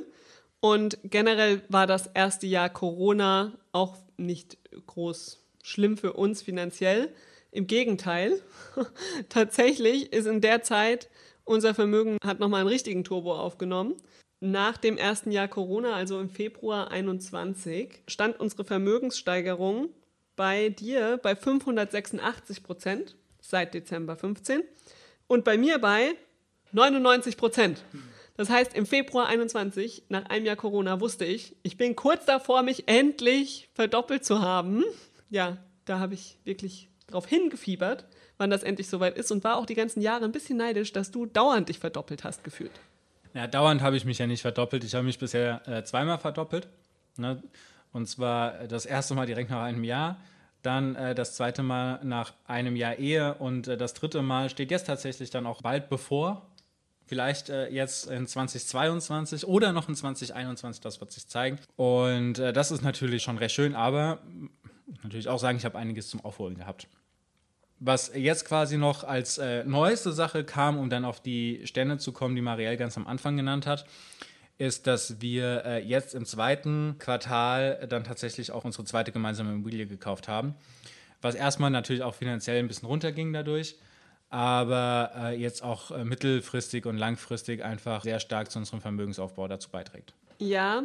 Und 0.61 0.98
generell 1.02 1.62
war 1.68 1.88
das 1.88 2.06
erste 2.06 2.46
Jahr 2.46 2.68
Corona 2.70 3.50
auch 3.72 3.96
nicht 4.18 4.56
groß 4.87 5.44
schlimm 5.64 5.96
für 5.96 6.12
uns 6.12 6.42
finanziell. 6.42 7.12
Im 7.50 7.66
Gegenteil, 7.66 8.40
tatsächlich 9.28 10.12
ist 10.12 10.26
in 10.26 10.40
der 10.40 10.62
Zeit 10.62 11.08
unser 11.44 11.74
Vermögen 11.74 12.18
hat 12.24 12.40
nochmal 12.40 12.61
einen 12.61 12.68
richtigen 12.68 13.05
Turbo 13.05 13.35
aufgenommen. 13.35 13.96
nach 14.44 14.76
dem 14.76 14.98
ersten 14.98 15.31
Jahr 15.31 15.46
Corona, 15.46 15.94
also 15.94 16.18
im 16.18 16.28
Februar 16.28 16.90
21, 16.90 18.02
stand 18.09 18.40
unsere 18.40 18.64
Vermögenssteigerung 18.64 19.90
bei 20.35 20.68
dir 20.68 21.20
bei 21.22 21.37
586 21.37 22.64
Prozent 22.64 23.16
seit 23.40 23.72
Dezember 23.72 24.16
15 24.16 24.64
und 25.28 25.44
bei 25.44 25.57
mir 25.57 25.78
bei 25.78 26.16
99 26.72 27.37
Prozent. 27.37 27.85
Das 28.37 28.50
heißt, 28.50 28.74
im 28.74 28.87
Februar 28.87 29.26
21, 29.26 30.05
nach 30.09 30.24
einem 30.26 30.46
Jahr 30.46 30.57
Corona, 30.57 31.00
wusste 31.00 31.24
ich, 31.24 31.55
ich 31.62 31.76
bin 31.76 31.94
kurz 31.94 32.24
davor, 32.24 32.62
mich 32.62 32.88
endlich 32.88 33.68
verdoppelt 33.74 34.24
zu 34.24 34.40
haben. 34.40 34.83
Ja, 35.31 35.59
da 35.85 36.00
habe 36.00 36.14
ich 36.14 36.38
wirklich 36.44 36.88
drauf 37.07 37.26
hingefiebert, 37.26 38.07
wann 38.42 38.50
das 38.50 38.64
endlich 38.64 38.88
soweit 38.88 39.16
ist 39.16 39.31
und 39.31 39.44
war 39.44 39.57
auch 39.57 39.66
die 39.66 39.76
ganzen 39.76 40.02
Jahre 40.02 40.24
ein 40.24 40.33
bisschen 40.33 40.59
neidisch, 40.59 40.92
dass 40.92 41.12
du 41.12 41.26
dauernd 41.26 41.68
dich 41.68 41.78
verdoppelt 41.78 42.24
hast 42.24 42.42
gefühlt. 42.42 42.72
Ja, 43.35 43.46
dauernd 43.46 43.81
habe 43.81 43.96
ich 43.96 44.05
mich 44.05 44.18
ja 44.18 44.26
nicht 44.26 44.42
verdoppelt. 44.42 44.83
Ich 44.83 44.94
habe 44.94 45.05
mich 45.05 45.18
bisher 45.18 45.66
äh, 45.66 45.85
zweimal 45.85 46.18
verdoppelt. 46.18 46.68
Ne? 47.16 47.40
Und 47.92 48.09
zwar 48.09 48.66
das 48.66 48.85
erste 48.85 49.14
Mal 49.14 49.26
direkt 49.26 49.48
nach 49.50 49.62
einem 49.62 49.85
Jahr, 49.85 50.18
dann 50.62 50.96
äh, 50.96 51.14
das 51.14 51.37
zweite 51.37 51.62
Mal 51.62 52.00
nach 52.02 52.33
einem 52.46 52.74
Jahr 52.74 52.98
Ehe 52.98 53.35
und 53.35 53.68
äh, 53.68 53.76
das 53.76 53.94
dritte 53.94 54.22
Mal 54.22 54.50
steht 54.50 54.70
jetzt 54.70 54.87
tatsächlich 54.87 55.31
dann 55.31 55.46
auch 55.46 55.62
bald 55.62 55.88
bevor. 55.88 56.46
Vielleicht 57.07 57.48
äh, 57.48 57.68
jetzt 57.68 58.11
in 58.11 58.26
2022 58.26 59.46
oder 59.46 59.72
noch 59.72 59.88
in 59.88 59.94
2021, 59.94 60.81
das 60.81 61.00
wird 61.00 61.12
sich 61.12 61.28
zeigen. 61.28 61.59
Und 61.76 62.38
äh, 62.38 62.52
das 62.52 62.72
ist 62.72 62.83
natürlich 62.83 63.22
schon 63.22 63.38
recht 63.38 63.55
schön, 63.55 63.74
aber 63.76 64.18
natürlich 65.02 65.28
auch 65.28 65.38
sagen, 65.38 65.59
ich 65.59 65.64
habe 65.64 65.78
einiges 65.78 66.09
zum 66.09 66.24
Aufholen 66.24 66.57
gehabt. 66.57 66.88
Was 67.85 68.12
jetzt 68.14 68.45
quasi 68.45 68.77
noch 68.77 69.03
als 69.03 69.38
äh, 69.38 69.64
neueste 69.64 70.12
Sache 70.12 70.45
kam, 70.45 70.79
um 70.79 70.88
dann 70.88 71.05
auf 71.05 71.21
die 71.21 71.62
Stände 71.64 71.99
zu 71.99 72.12
kommen, 72.12 72.37
die 72.37 72.40
Marielle 72.40 72.77
ganz 72.77 72.97
am 72.97 73.09
Anfang 73.09 73.37
genannt 73.37 73.66
hat, 73.66 73.87
ist, 74.57 74.87
dass 74.87 75.21
wir 75.21 75.64
äh, 75.64 75.85
jetzt 75.85 76.14
im 76.14 76.25
zweiten 76.25 76.95
Quartal 77.01 77.85
dann 77.88 78.05
tatsächlich 78.05 78.53
auch 78.53 78.64
unsere 78.64 78.85
zweite 78.85 79.11
gemeinsame 79.11 79.51
Immobilie 79.51 79.87
gekauft 79.87 80.29
haben. 80.29 80.55
Was 81.23 81.35
erstmal 81.35 81.71
natürlich 81.71 82.05
auch 82.05 82.14
finanziell 82.14 82.61
ein 82.61 82.68
bisschen 82.68 82.87
runterging 82.87 83.33
dadurch, 83.33 83.75
aber 84.31 85.11
äh, 85.16 85.37
jetzt 85.37 85.64
auch 85.64 85.90
äh, 85.90 86.05
mittelfristig 86.05 86.87
und 86.87 86.99
langfristig 86.99 87.64
einfach 87.64 88.05
sehr 88.05 88.21
stark 88.21 88.53
zu 88.53 88.61
unserem 88.61 88.81
Vermögensaufbau 88.81 89.49
dazu 89.49 89.71
beiträgt. 89.71 90.14
Ja, 90.38 90.85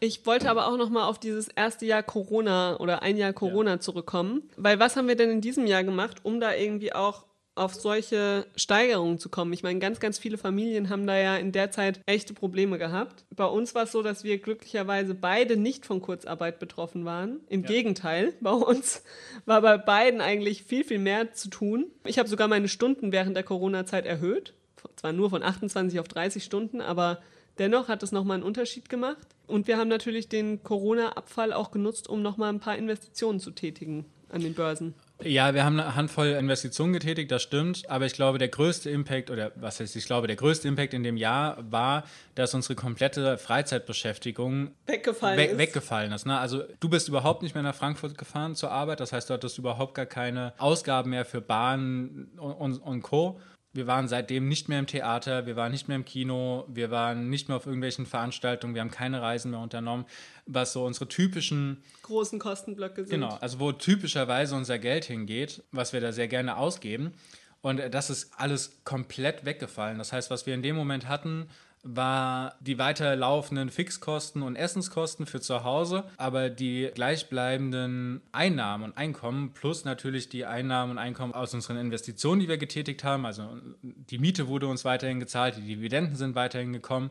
ich 0.00 0.26
wollte 0.26 0.50
aber 0.50 0.68
auch 0.68 0.76
noch 0.76 0.90
mal 0.90 1.06
auf 1.06 1.18
dieses 1.18 1.48
erste 1.48 1.86
Jahr 1.86 2.02
Corona 2.02 2.78
oder 2.78 3.02
ein 3.02 3.16
Jahr 3.16 3.32
Corona 3.32 3.72
ja. 3.72 3.80
zurückkommen, 3.80 4.48
weil 4.56 4.78
was 4.78 4.96
haben 4.96 5.08
wir 5.08 5.16
denn 5.16 5.30
in 5.30 5.40
diesem 5.40 5.66
Jahr 5.66 5.84
gemacht, 5.84 6.18
um 6.22 6.40
da 6.40 6.54
irgendwie 6.54 6.92
auch 6.92 7.26
auf 7.56 7.74
solche 7.74 8.46
Steigerungen 8.54 9.18
zu 9.18 9.30
kommen. 9.30 9.52
Ich 9.54 9.62
meine, 9.62 9.78
ganz, 9.78 9.98
ganz 9.98 10.18
viele 10.18 10.36
Familien 10.36 10.90
haben 10.90 11.06
da 11.06 11.16
ja 11.16 11.36
in 11.36 11.52
der 11.52 11.70
Zeit 11.70 12.00
echte 12.04 12.34
Probleme 12.34 12.76
gehabt. 12.76 13.24
Bei 13.34 13.46
uns 13.46 13.74
war 13.74 13.84
es 13.84 13.92
so, 13.92 14.02
dass 14.02 14.24
wir 14.24 14.38
glücklicherweise 14.38 15.14
beide 15.14 15.56
nicht 15.56 15.86
von 15.86 16.02
Kurzarbeit 16.02 16.58
betroffen 16.58 17.06
waren. 17.06 17.40
Im 17.48 17.62
ja. 17.62 17.68
Gegenteil, 17.68 18.34
bei 18.40 18.50
uns 18.50 19.02
war 19.46 19.62
bei 19.62 19.78
beiden 19.78 20.20
eigentlich 20.20 20.64
viel, 20.64 20.84
viel 20.84 20.98
mehr 20.98 21.32
zu 21.32 21.48
tun. 21.48 21.86
Ich 22.04 22.18
habe 22.18 22.28
sogar 22.28 22.46
meine 22.46 22.68
Stunden 22.68 23.10
während 23.10 23.34
der 23.34 23.44
Corona-Zeit 23.44 24.04
erhöht. 24.04 24.52
Zwar 24.96 25.12
nur 25.12 25.30
von 25.30 25.42
28 25.42 25.98
auf 25.98 26.08
30 26.08 26.44
Stunden, 26.44 26.82
aber 26.82 27.20
dennoch 27.58 27.88
hat 27.88 28.02
es 28.02 28.12
nochmal 28.12 28.36
einen 28.36 28.44
Unterschied 28.44 28.88
gemacht. 28.88 29.26
Und 29.46 29.68
wir 29.68 29.78
haben 29.78 29.88
natürlich 29.88 30.28
den 30.28 30.62
Corona-Abfall 30.62 31.52
auch 31.52 31.70
genutzt, 31.70 32.08
um 32.08 32.22
nochmal 32.22 32.52
ein 32.52 32.60
paar 32.60 32.76
Investitionen 32.76 33.38
zu 33.40 33.52
tätigen 33.52 34.06
an 34.28 34.40
den 34.40 34.54
Börsen. 34.54 34.94
Ja, 35.22 35.54
wir 35.54 35.64
haben 35.64 35.80
eine 35.80 35.94
Handvoll 35.94 36.26
Investitionen 36.26 36.92
getätigt, 36.92 37.30
das 37.30 37.42
stimmt. 37.42 37.88
Aber 37.88 38.04
ich 38.04 38.12
glaube, 38.12 38.38
der 38.38 38.48
größte 38.48 38.90
Impact, 38.90 39.30
oder 39.30 39.52
was 39.56 39.80
heißt, 39.80 39.96
ich 39.96 40.04
glaube, 40.04 40.26
der 40.26 40.36
größte 40.36 40.68
Impact 40.68 40.92
in 40.92 41.02
dem 41.02 41.16
Jahr 41.16 41.56
war, 41.70 42.04
dass 42.34 42.52
unsere 42.52 42.74
komplette 42.74 43.38
Freizeitbeschäftigung 43.38 44.72
weggefallen 44.86 45.38
we 45.38 45.44
ist. 45.44 45.58
Weggefallen 45.58 46.12
ist 46.12 46.26
ne? 46.26 46.38
Also, 46.38 46.64
du 46.80 46.88
bist 46.88 47.08
überhaupt 47.08 47.42
nicht 47.42 47.54
mehr 47.54 47.62
nach 47.62 47.74
Frankfurt 47.74 48.18
gefahren 48.18 48.54
zur 48.54 48.72
Arbeit. 48.72 49.00
Das 49.00 49.12
heißt, 49.12 49.30
du 49.30 49.34
hattest 49.34 49.56
überhaupt 49.58 49.94
gar 49.94 50.06
keine 50.06 50.52
Ausgaben 50.58 51.10
mehr 51.10 51.24
für 51.24 51.40
Bahn 51.40 52.28
und, 52.36 52.52
und, 52.52 52.78
und 52.78 53.02
Co. 53.02 53.40
Wir 53.76 53.86
waren 53.86 54.08
seitdem 54.08 54.48
nicht 54.48 54.68
mehr 54.68 54.78
im 54.78 54.86
Theater, 54.86 55.46
wir 55.46 55.54
waren 55.54 55.70
nicht 55.70 55.86
mehr 55.86 55.96
im 55.96 56.04
Kino, 56.04 56.64
wir 56.68 56.90
waren 56.90 57.30
nicht 57.30 57.48
mehr 57.48 57.56
auf 57.56 57.66
irgendwelchen 57.66 58.06
Veranstaltungen, 58.06 58.74
wir 58.74 58.80
haben 58.80 58.90
keine 58.90 59.22
Reisen 59.22 59.50
mehr 59.50 59.60
unternommen, 59.60 60.06
was 60.46 60.72
so 60.72 60.84
unsere 60.84 61.08
typischen 61.08 61.82
großen 62.02 62.38
Kostenblöcke 62.38 63.04
sind. 63.04 63.10
Genau, 63.10 63.36
also 63.40 63.60
wo 63.60 63.72
typischerweise 63.72 64.56
unser 64.56 64.78
Geld 64.78 65.04
hingeht, 65.04 65.62
was 65.70 65.92
wir 65.92 66.00
da 66.00 66.12
sehr 66.12 66.28
gerne 66.28 66.56
ausgeben. 66.56 67.12
Und 67.60 67.80
das 67.92 68.10
ist 68.10 68.32
alles 68.36 68.82
komplett 68.84 69.44
weggefallen. 69.44 69.98
Das 69.98 70.12
heißt, 70.12 70.30
was 70.30 70.46
wir 70.46 70.54
in 70.54 70.62
dem 70.62 70.76
Moment 70.76 71.08
hatten, 71.08 71.48
war 71.94 72.56
die 72.60 72.78
weiterlaufenden 72.78 73.70
Fixkosten 73.70 74.42
und 74.42 74.56
Essenskosten 74.56 75.26
für 75.26 75.40
zu 75.40 75.64
Hause, 75.64 76.04
aber 76.16 76.50
die 76.50 76.90
gleichbleibenden 76.94 78.22
Einnahmen 78.32 78.84
und 78.84 78.96
Einkommen 78.96 79.52
plus 79.52 79.84
natürlich 79.84 80.28
die 80.28 80.44
Einnahmen 80.44 80.92
und 80.92 80.98
Einkommen 80.98 81.32
aus 81.32 81.54
unseren 81.54 81.76
Investitionen, 81.76 82.40
die 82.40 82.48
wir 82.48 82.58
getätigt 82.58 83.04
haben, 83.04 83.24
also 83.24 83.48
die 83.82 84.18
Miete 84.18 84.48
wurde 84.48 84.66
uns 84.66 84.84
weiterhin 84.84 85.20
gezahlt, 85.20 85.56
die 85.56 85.62
Dividenden 85.62 86.16
sind 86.16 86.34
weiterhin 86.34 86.72
gekommen 86.72 87.10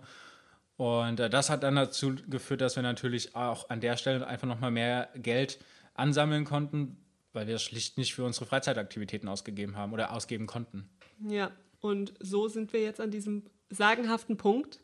und 0.77 1.19
äh, 1.19 1.29
das 1.29 1.49
hat 1.49 1.63
dann 1.63 1.75
dazu 1.75 2.15
geführt, 2.27 2.61
dass 2.61 2.75
wir 2.75 2.83
natürlich 2.83 3.35
auch 3.35 3.69
an 3.69 3.79
der 3.79 3.97
Stelle 3.97 4.27
einfach 4.27 4.47
nochmal 4.47 4.71
mehr 4.71 5.09
Geld 5.15 5.59
ansammeln 5.93 6.45
konnten, 6.45 6.97
weil 7.33 7.47
wir 7.47 7.55
es 7.55 7.63
schlicht 7.63 7.97
nicht 7.97 8.13
für 8.13 8.23
unsere 8.23 8.45
Freizeitaktivitäten 8.45 9.29
ausgegeben 9.29 9.77
haben 9.77 9.93
oder 9.93 10.11
ausgeben 10.11 10.47
konnten. 10.47 10.89
Ja, 11.27 11.51
und 11.79 12.13
so 12.19 12.47
sind 12.47 12.73
wir 12.73 12.81
jetzt 12.81 12.99
an 12.99 13.11
diesem 13.11 13.43
sagenhaften 13.69 14.37
Punkt, 14.37 14.79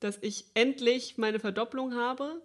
dass 0.00 0.18
ich 0.20 0.46
endlich 0.54 1.18
meine 1.18 1.38
Verdopplung 1.40 1.94
habe 1.94 2.40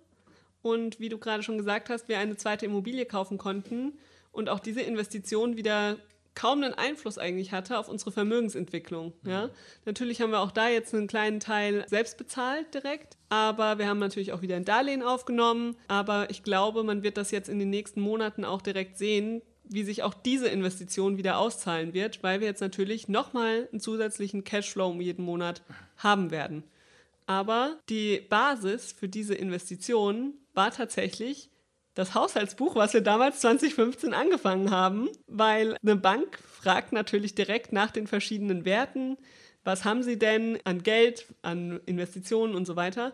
und 0.62 1.00
wie 1.00 1.10
du 1.10 1.18
gerade 1.18 1.44
schon 1.44 1.58
gesagt 1.58 1.90
hast, 1.90 2.08
wir 2.08 2.20
eine 2.20 2.38
zweite 2.38 2.66
Immobilie 2.66 3.06
kaufen 3.06 3.38
konnten 3.38 3.98
und 4.32 4.50
auch 4.50 4.60
diese 4.60 4.82
Investition 4.82 5.58
wieder 5.58 5.98
kaum 6.38 6.62
einen 6.62 6.76
Einfluss 6.76 7.18
eigentlich 7.18 7.52
hatte 7.52 7.80
auf 7.80 7.90
unsere 7.90 8.12
Vermögensentwicklung. 8.12 9.13
Ja? 9.26 9.50
Natürlich 9.86 10.22
haben 10.22 10.30
wir 10.30 10.42
auch 10.42 10.52
da 10.52 10.70
jetzt 10.70 10.94
einen 10.94 11.08
kleinen 11.08 11.40
Teil 11.40 11.84
selbst 11.88 12.18
bezahlt 12.18 12.72
direkt, 12.76 13.18
aber 13.30 13.80
wir 13.80 13.88
haben 13.88 13.98
natürlich 13.98 14.34
auch 14.34 14.44
wieder 14.44 14.56
ein 14.56 14.63
Darlehen 14.63 15.02
aufgenommen. 15.02 15.76
Aber 15.88 16.30
ich 16.30 16.44
glaube, 16.44 16.84
man 16.84 17.02
wird 17.02 17.18
das 17.18 17.32
jetzt 17.32 17.50
in 17.50 17.58
den 17.58 17.72
nächsten 17.72 18.02
Monaten 18.02 18.46
auch 18.46 18.62
direkt 18.62 19.00
sehen, 19.00 19.42
wie 19.70 19.84
sich 19.84 20.04
auch 20.04 20.14
diese 20.14 20.48
Investition 20.48 21.18
wieder 21.18 21.38
auszahlen 21.38 21.94
wird, 21.94 22.24
weil 22.24 22.40
wir 22.40 22.48
jetzt 22.48 22.62
natürlich 22.62 23.08
nochmal 23.08 23.68
einen 23.72 23.80
zusätzlichen 23.80 24.44
Cashflow 24.44 24.94
jeden 25.00 25.26
Monat 25.26 25.62
haben 25.98 26.32
werden. 26.32 26.64
Aber 27.26 27.78
die 27.90 28.22
Basis 28.30 28.94
für 28.94 29.10
diese 29.10 29.36
Investition 29.36 30.34
war 30.54 30.72
tatsächlich 30.72 31.50
das 31.94 32.14
Haushaltsbuch, 32.14 32.76
was 32.76 32.94
wir 32.94 33.02
damals 33.02 33.42
2015 33.42 34.14
angefangen 34.14 34.72
haben, 34.72 35.10
weil 35.28 35.78
eine 35.82 35.96
Bank 35.96 36.40
fragt 36.40 36.94
natürlich 36.94 37.36
direkt 37.36 37.74
nach 37.74 37.92
den 37.92 38.08
verschiedenen 38.08 38.66
Werten. 38.66 39.18
Was 39.64 39.84
haben 39.84 40.04
sie 40.04 40.18
denn 40.18 40.60
an 40.64 40.84
Geld, 40.84 41.26
an 41.42 41.82
Investitionen 41.86 42.56
und 42.56 42.66
so 42.66 42.76
weiter? 42.76 43.14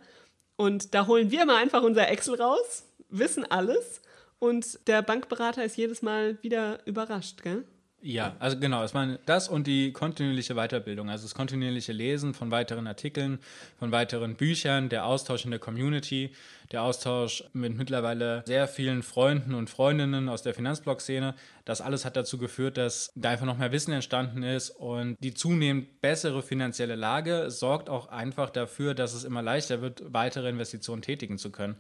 Und 0.58 0.94
da 0.94 1.08
holen 1.08 1.32
wir 1.32 1.46
mal 1.46 1.56
einfach 1.56 1.82
unser 1.82 2.10
Excel 2.10 2.36
raus, 2.36 2.84
wissen 3.10 3.50
alles 3.50 4.02
und 4.44 4.88
der 4.88 5.02
Bankberater 5.02 5.64
ist 5.64 5.78
jedes 5.78 6.02
Mal 6.02 6.38
wieder 6.42 6.86
überrascht, 6.86 7.44
gell? 7.44 7.64
Ja, 8.02 8.36
also 8.40 8.60
genau, 8.60 8.84
ich 8.84 8.94
meine, 8.94 9.18
das 9.26 9.48
und 9.48 9.66
die 9.66 9.94
kontinuierliche 9.94 10.56
Weiterbildung, 10.56 11.10
also 11.10 11.24
das 11.24 11.34
kontinuierliche 11.34 11.94
Lesen 11.94 12.34
von 12.34 12.52
weiteren 12.52 12.86
Artikeln, 12.86 13.40
von 13.80 13.94
weiteren 13.94 14.36
Büchern, 14.36 14.90
der 14.90 15.06
Austausch 15.06 15.46
in 15.46 15.52
der 15.52 15.62
Community, 15.62 16.34
der 16.74 16.84
Austausch 16.84 17.46
mit 17.54 17.78
mittlerweile 17.78 18.44
sehr 18.46 18.68
vielen 18.68 19.02
Freunden 19.04 19.54
und 19.54 19.70
Freundinnen 19.70 20.28
aus 20.28 20.42
der 20.42 20.54
Finanzblog-Szene, 20.54 21.36
das 21.64 21.80
alles 21.80 22.04
hat 22.04 22.18
dazu 22.18 22.38
geführt, 22.38 22.76
dass 22.76 23.14
da 23.16 23.30
einfach 23.30 23.46
noch 23.46 23.58
mehr 23.58 23.72
Wissen 23.72 23.94
entstanden 23.94 24.44
ist 24.44 24.72
und 24.72 25.16
die 25.22 25.34
zunehmend 25.34 26.02
bessere 26.02 26.44
finanzielle 26.44 26.96
Lage 26.96 27.50
sorgt 27.50 27.90
auch 27.90 28.10
einfach 28.10 28.50
dafür, 28.50 28.94
dass 28.94 29.14
es 29.14 29.24
immer 29.24 29.42
leichter 29.42 29.82
wird, 29.82 30.04
weitere 30.12 30.50
Investitionen 30.50 31.02
tätigen 31.02 31.38
zu 31.38 31.54
können 31.54 31.78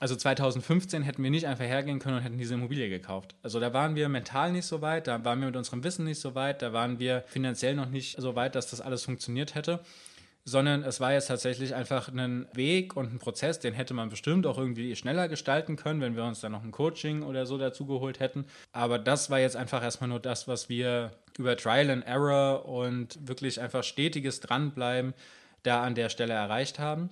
also 0.00 0.14
2015 0.14 1.02
hätten 1.02 1.22
wir 1.22 1.30
nicht 1.30 1.46
einfach 1.46 1.64
hergehen 1.64 1.98
können 1.98 2.16
und 2.16 2.22
hätten 2.22 2.38
diese 2.38 2.54
Immobilie 2.54 2.88
gekauft. 2.88 3.34
Also 3.42 3.58
da 3.58 3.72
waren 3.72 3.96
wir 3.96 4.08
mental 4.08 4.52
nicht 4.52 4.66
so 4.66 4.80
weit, 4.80 5.06
da 5.06 5.24
waren 5.24 5.40
wir 5.40 5.46
mit 5.46 5.56
unserem 5.56 5.82
Wissen 5.82 6.04
nicht 6.04 6.20
so 6.20 6.34
weit, 6.34 6.62
da 6.62 6.72
waren 6.72 6.98
wir 6.98 7.24
finanziell 7.26 7.74
noch 7.74 7.88
nicht 7.88 8.20
so 8.20 8.36
weit, 8.36 8.54
dass 8.54 8.70
das 8.70 8.80
alles 8.80 9.04
funktioniert 9.04 9.54
hätte. 9.54 9.80
Sondern 10.44 10.82
es 10.82 10.98
war 10.98 11.12
jetzt 11.12 11.26
tatsächlich 11.26 11.74
einfach 11.74 12.08
ein 12.08 12.46
Weg 12.54 12.96
und 12.96 13.12
ein 13.12 13.18
Prozess, 13.18 13.58
den 13.58 13.74
hätte 13.74 13.92
man 13.92 14.08
bestimmt 14.08 14.46
auch 14.46 14.56
irgendwie 14.56 14.96
schneller 14.96 15.28
gestalten 15.28 15.76
können, 15.76 16.00
wenn 16.00 16.16
wir 16.16 16.24
uns 16.24 16.40
dann 16.40 16.52
noch 16.52 16.64
ein 16.64 16.70
Coaching 16.70 17.22
oder 17.22 17.44
so 17.44 17.58
dazu 17.58 17.84
geholt 17.84 18.18
hätten. 18.18 18.46
Aber 18.72 18.98
das 18.98 19.28
war 19.28 19.40
jetzt 19.40 19.56
einfach 19.56 19.82
erstmal 19.82 20.08
nur 20.08 20.20
das, 20.20 20.48
was 20.48 20.70
wir 20.70 21.10
über 21.36 21.54
Trial 21.56 21.90
and 21.90 22.06
Error 22.06 22.64
und 22.64 23.28
wirklich 23.28 23.60
einfach 23.60 23.84
stetiges 23.84 24.40
Dranbleiben 24.40 25.12
da 25.64 25.82
an 25.82 25.94
der 25.94 26.08
Stelle 26.08 26.32
erreicht 26.32 26.78
haben. 26.78 27.10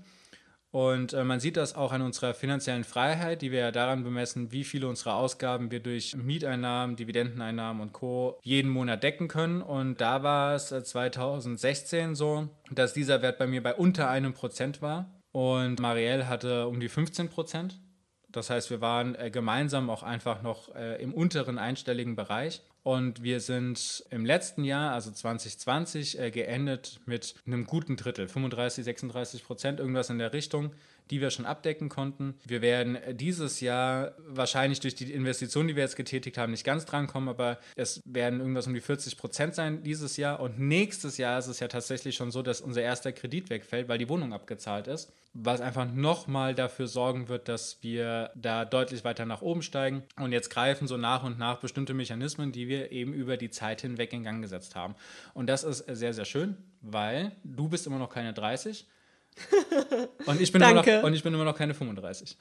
Und 0.70 1.12
äh, 1.12 1.24
man 1.24 1.40
sieht 1.40 1.57
das 1.57 1.74
auch 1.74 1.92
an 1.92 2.02
unserer 2.02 2.35
finanziellen 2.35 2.85
Freiheit, 2.85 3.40
die 3.40 3.50
wir 3.50 3.61
ja 3.61 3.70
daran 3.70 4.05
bemessen, 4.05 4.52
wie 4.52 4.64
viele 4.64 4.88
unserer 4.88 5.14
Ausgaben 5.14 5.70
wir 5.70 5.81
durch 5.81 6.14
Mieteinnahmen, 6.16 6.96
Dividendeneinnahmen 6.96 7.81
und 7.81 7.92
Co. 7.92 8.38
jeden 8.42 8.70
Monat 8.70 9.02
decken 9.02 9.29
können. 9.29 9.62
Und 9.62 10.00
da 10.00 10.22
war 10.22 10.55
es 10.55 10.68
2016 10.68 12.12
äh, 12.12 12.14
so, 12.14 12.48
dass 12.70 12.92
dieser 12.92 13.22
Wert 13.22 13.38
bei 13.38 13.46
mir 13.46 13.62
bei 13.62 13.74
unter 13.74 14.11
einem 14.11 14.35
Prozent 14.35 14.83
war. 14.83 15.11
und 15.33 15.81
Marielle 15.81 16.29
hatte 16.29 16.66
um 16.66 16.81
die 16.81 16.88
15 16.88 17.29
Prozent. 17.29 17.81
Das 18.29 18.50
heißt, 18.50 18.68
wir 18.68 18.83
waren 18.83 19.14
äh, 19.14 19.31
gemeinsam 19.31 19.88
auch 19.88 20.02
einfach 20.02 20.42
noch 20.42 20.74
äh, 20.74 21.00
im 21.02 21.14
unteren 21.14 21.59
einstelligen 21.59 22.16
Bereich. 22.16 22.61
Und 22.87 23.25
wir 23.25 23.40
sind 23.40 24.05
im 24.11 24.25
letzten 24.25 24.62
Jahr, 24.62 24.92
also 24.92 25.11
2020, 25.11 26.20
äh, 26.20 26.31
geendet 26.31 27.01
mit 27.05 27.35
einem 27.44 27.66
guten 27.66 27.96
Drittel, 27.96 28.29
35, 28.29 28.85
36 28.85 29.42
Prozent, 29.42 29.81
irgendwas 29.81 30.09
in 30.09 30.18
der 30.18 30.33
Richtung 30.33 30.70
die 31.11 31.20
wir 31.20 31.31
schon 31.31 31.46
abdecken 31.46 31.88
konnten. 31.88 32.35
Wir 32.44 32.62
werden 32.62 32.99
dieses 33.12 33.61
Jahr 33.61 34.14
wahrscheinlich 34.27 34.81
durch 34.81 34.94
die 34.94 35.12
Investitionen, 35.12 35.68
die 35.68 35.77
wir 35.77 35.83
jetzt 35.83 35.96
getätigt 35.96 36.37
haben, 36.37 36.51
nicht 36.51 36.64
ganz 36.64 36.85
drankommen, 36.85 37.29
aber 37.29 37.59
es 37.77 38.01
werden 38.05 38.40
irgendwas 38.40 38.66
um 38.66 38.75
die 38.75 38.81
40 38.81 39.16
Prozent 39.16 39.55
sein 39.55 39.83
dieses 39.83 40.16
Jahr. 40.16 40.40
Und 40.40 40.59
nächstes 40.59 41.16
Jahr 41.16 41.38
ist 41.38 41.46
es 41.46 41.61
ja 41.61 41.68
tatsächlich 41.68 42.16
schon 42.16 42.31
so, 42.31 42.42
dass 42.42 42.61
unser 42.61 42.83
erster 42.83 43.12
Kredit 43.12 43.51
wegfällt, 43.51 43.88
weil 43.88 43.99
die 43.99 44.09
Wohnung 44.09 44.33
abgezahlt 44.33 44.88
ist, 44.88 45.12
was 45.33 45.61
einfach 45.61 45.87
nochmal 45.92 46.55
dafür 46.55 46.88
sorgen 46.88 47.29
wird, 47.29 47.49
dass 47.49 47.79
wir 47.83 48.31
da 48.35 48.64
deutlich 48.64 49.05
weiter 49.05 49.27
nach 49.27 49.42
oben 49.42 49.62
steigen. 49.62 50.03
Und 50.18 50.33
jetzt 50.33 50.51
greifen 50.51 50.88
so 50.88 50.96
nach 50.96 51.22
und 51.22 51.38
nach 51.38 51.61
bestimmte 51.61 51.94
Mechanismen, 51.94 52.53
die 52.53 52.68
wir 52.68 52.75
eben 52.84 53.12
über 53.12 53.36
die 53.36 53.50
Zeit 53.50 53.80
hinweg 53.80 54.12
in 54.12 54.24
Gang 54.24 54.42
gesetzt 54.42 54.76
haben. 54.76 54.94
Und 55.34 55.48
das 55.48 55.64
ist 55.64 55.84
sehr, 55.88 56.12
sehr 56.12 56.24
schön, 56.24 56.56
weil 56.80 57.32
du 57.44 57.68
bist 57.68 57.86
immer 57.86 57.98
noch 57.98 58.10
keine 58.10 58.32
30 58.32 58.86
und 60.26 60.40
ich 60.40 60.50
bin, 60.50 60.62
Immer, 60.62 60.82
noch, 60.82 61.02
und 61.04 61.12
ich 61.12 61.22
bin 61.22 61.34
immer 61.34 61.44
noch 61.44 61.56
keine 61.56 61.74
35. 61.74 62.38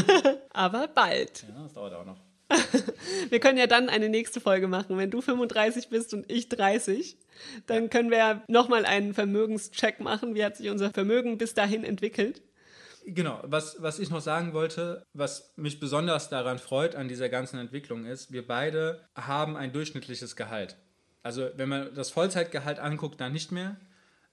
Aber 0.50 0.88
bald. 0.88 1.44
Ja, 1.46 1.62
das 1.62 1.74
dauert 1.74 1.92
auch 1.92 2.06
noch. 2.06 2.16
wir 3.28 3.40
können 3.40 3.58
ja 3.58 3.66
dann 3.66 3.88
eine 3.88 4.08
nächste 4.08 4.40
Folge 4.40 4.68
machen. 4.68 4.96
Wenn 4.96 5.10
du 5.10 5.20
35 5.20 5.88
bist 5.88 6.14
und 6.14 6.30
ich 6.30 6.48
30, 6.48 7.18
dann 7.66 7.90
können 7.90 8.10
wir 8.10 8.18
ja 8.18 8.42
nochmal 8.48 8.86
einen 8.86 9.12
Vermögenscheck 9.12 10.00
machen. 10.00 10.34
Wie 10.34 10.44
hat 10.44 10.56
sich 10.56 10.70
unser 10.70 10.90
Vermögen 10.90 11.36
bis 11.36 11.54
dahin 11.54 11.84
entwickelt? 11.84 12.40
Genau, 13.06 13.40
was, 13.44 13.80
was 13.80 13.98
ich 13.98 14.10
noch 14.10 14.20
sagen 14.20 14.52
wollte, 14.52 15.04
was 15.12 15.52
mich 15.56 15.80
besonders 15.80 16.28
daran 16.28 16.58
freut 16.58 16.94
an 16.94 17.08
dieser 17.08 17.28
ganzen 17.28 17.58
Entwicklung 17.58 18.04
ist, 18.04 18.32
wir 18.32 18.46
beide 18.46 19.08
haben 19.14 19.56
ein 19.56 19.72
durchschnittliches 19.72 20.36
Gehalt. 20.36 20.76
Also 21.22 21.50
wenn 21.56 21.68
man 21.68 21.94
das 21.94 22.10
Vollzeitgehalt 22.10 22.78
anguckt, 22.78 23.20
dann 23.20 23.32
nicht 23.32 23.52
mehr. 23.52 23.76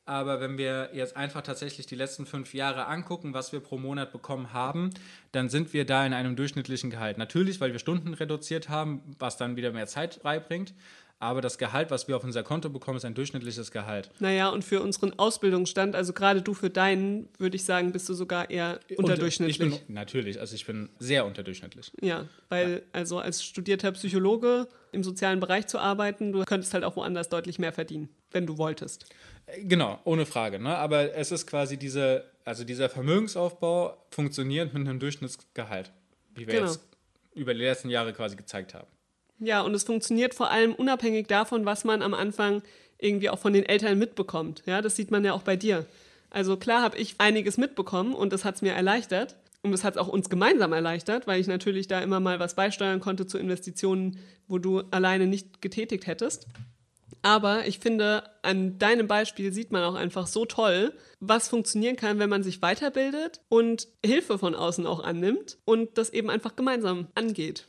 Aber 0.07 0.39
wenn 0.39 0.59
wir 0.59 0.91
jetzt 0.93 1.17
einfach 1.17 1.41
tatsächlich 1.41 1.87
die 1.87 1.95
letzten 1.95 2.27
fünf 2.27 2.53
Jahre 2.53 2.85
angucken, 2.85 3.33
was 3.33 3.51
wir 3.51 3.59
pro 3.59 3.79
Monat 3.79 4.11
bekommen 4.11 4.53
haben, 4.53 4.91
dann 5.31 5.49
sind 5.49 5.73
wir 5.73 5.83
da 5.83 6.05
in 6.05 6.13
einem 6.13 6.35
durchschnittlichen 6.35 6.91
Gehalt. 6.91 7.17
Natürlich, 7.17 7.59
weil 7.59 7.71
wir 7.71 7.79
Stunden 7.79 8.13
reduziert 8.13 8.69
haben, 8.69 9.01
was 9.17 9.37
dann 9.37 9.55
wieder 9.55 9.71
mehr 9.71 9.87
Zeit 9.87 10.21
beibringt. 10.21 10.75
Aber 11.19 11.39
das 11.39 11.57
Gehalt, 11.57 11.91
was 11.91 12.07
wir 12.07 12.17
auf 12.17 12.23
unser 12.23 12.43
Konto 12.43 12.69
bekommen, 12.69 12.97
ist 12.97 13.05
ein 13.05 13.13
durchschnittliches 13.13 13.71
Gehalt. 13.71 14.11
Naja, 14.19 14.49
und 14.49 14.63
für 14.65 14.81
unseren 14.81 15.17
Ausbildungsstand, 15.17 15.95
also 15.95 16.11
gerade 16.11 16.41
du 16.41 16.53
für 16.53 16.69
deinen, 16.69 17.29
würde 17.37 17.55
ich 17.55 17.63
sagen, 17.63 17.93
bist 17.93 18.09
du 18.09 18.13
sogar 18.13 18.49
eher 18.49 18.79
unterdurchschnittlich. 18.97 19.59
Ich 19.59 19.85
bin, 19.85 19.93
natürlich, 19.95 20.39
also 20.39 20.55
ich 20.55 20.65
bin 20.65 20.89
sehr 20.99 21.25
unterdurchschnittlich. 21.25 21.91
Ja, 22.01 22.27
weil 22.49 22.71
ja. 22.71 22.79
also 22.91 23.19
als 23.19 23.43
studierter 23.43 23.93
Psychologe 23.93 24.67
im 24.91 25.03
sozialen 25.03 25.39
Bereich 25.39 25.67
zu 25.67 25.79
arbeiten, 25.79 26.33
du 26.33 26.43
könntest 26.43 26.73
halt 26.73 26.83
auch 26.83 26.97
woanders 26.97 27.29
deutlich 27.29 27.59
mehr 27.59 27.71
verdienen, 27.71 28.09
wenn 28.31 28.45
du 28.45 28.57
wolltest. 28.57 29.05
Genau, 29.59 29.99
ohne 30.03 30.25
Frage. 30.25 30.59
Ne? 30.59 30.75
Aber 30.75 31.13
es 31.15 31.31
ist 31.31 31.47
quasi 31.47 31.77
diese, 31.77 32.25
also 32.43 32.65
dieser 32.65 32.89
Vermögensaufbau 32.89 34.05
funktioniert 34.09 34.73
mit 34.73 34.87
einem 34.87 34.99
Durchschnittsgehalt, 34.99 35.91
wie 36.33 36.45
wir 36.47 36.55
genau. 36.55 36.67
jetzt 36.67 36.81
über 37.35 37.53
die 37.53 37.61
letzten 37.61 37.89
Jahre 37.89 38.11
quasi 38.11 38.35
gezeigt 38.35 38.73
haben. 38.73 38.87
Ja, 39.39 39.61
und 39.61 39.73
es 39.73 39.83
funktioniert 39.83 40.33
vor 40.33 40.49
allem 40.49 40.73
unabhängig 40.73 41.27
davon, 41.27 41.65
was 41.65 41.83
man 41.83 42.01
am 42.01 42.13
Anfang 42.13 42.61
irgendwie 42.97 43.29
auch 43.29 43.39
von 43.39 43.53
den 43.53 43.65
Eltern 43.65 43.99
mitbekommt. 43.99 44.63
Ja, 44.65 44.81
das 44.81 44.95
sieht 44.95 45.11
man 45.11 45.25
ja 45.25 45.33
auch 45.33 45.43
bei 45.43 45.55
dir. 45.55 45.85
Also 46.29 46.57
klar 46.57 46.81
habe 46.81 46.97
ich 46.97 47.15
einiges 47.17 47.57
mitbekommen 47.57 48.13
und 48.13 48.33
das 48.33 48.45
hat 48.45 48.55
es 48.55 48.61
mir 48.61 48.73
erleichtert. 48.73 49.35
Und 49.61 49.71
das 49.71 49.83
hat 49.83 49.95
es 49.95 49.99
auch 49.99 50.07
uns 50.07 50.29
gemeinsam 50.29 50.73
erleichtert, 50.73 51.25
weil 51.25 51.41
ich 51.41 51.47
natürlich 51.47 51.87
da 51.87 51.99
immer 51.99 52.19
mal 52.19 52.39
was 52.39 52.55
beisteuern 52.55 52.99
konnte 52.99 53.25
zu 53.25 53.39
Investitionen, 53.39 54.19
wo 54.47 54.59
du 54.59 54.83
alleine 54.91 55.25
nicht 55.25 55.59
getätigt 55.61 56.05
hättest. 56.05 56.45
Aber 57.23 57.65
ich 57.65 57.79
finde, 57.79 58.23
an 58.43 58.77
deinem 58.77 59.07
Beispiel 59.07 59.51
sieht 59.51 59.71
man 59.71 59.83
auch 59.83 59.95
einfach 59.95 60.27
so 60.27 60.45
toll, 60.45 60.93
was 61.19 61.47
funktionieren 61.47 61.95
kann, 61.95 62.19
wenn 62.19 62.29
man 62.29 62.43
sich 62.43 62.61
weiterbildet 62.61 63.41
und 63.49 63.87
Hilfe 64.05 64.37
von 64.37 64.53
außen 64.53 64.85
auch 64.85 65.03
annimmt 65.03 65.57
und 65.65 65.97
das 65.97 66.11
eben 66.11 66.29
einfach 66.29 66.55
gemeinsam 66.55 67.07
angeht. 67.15 67.67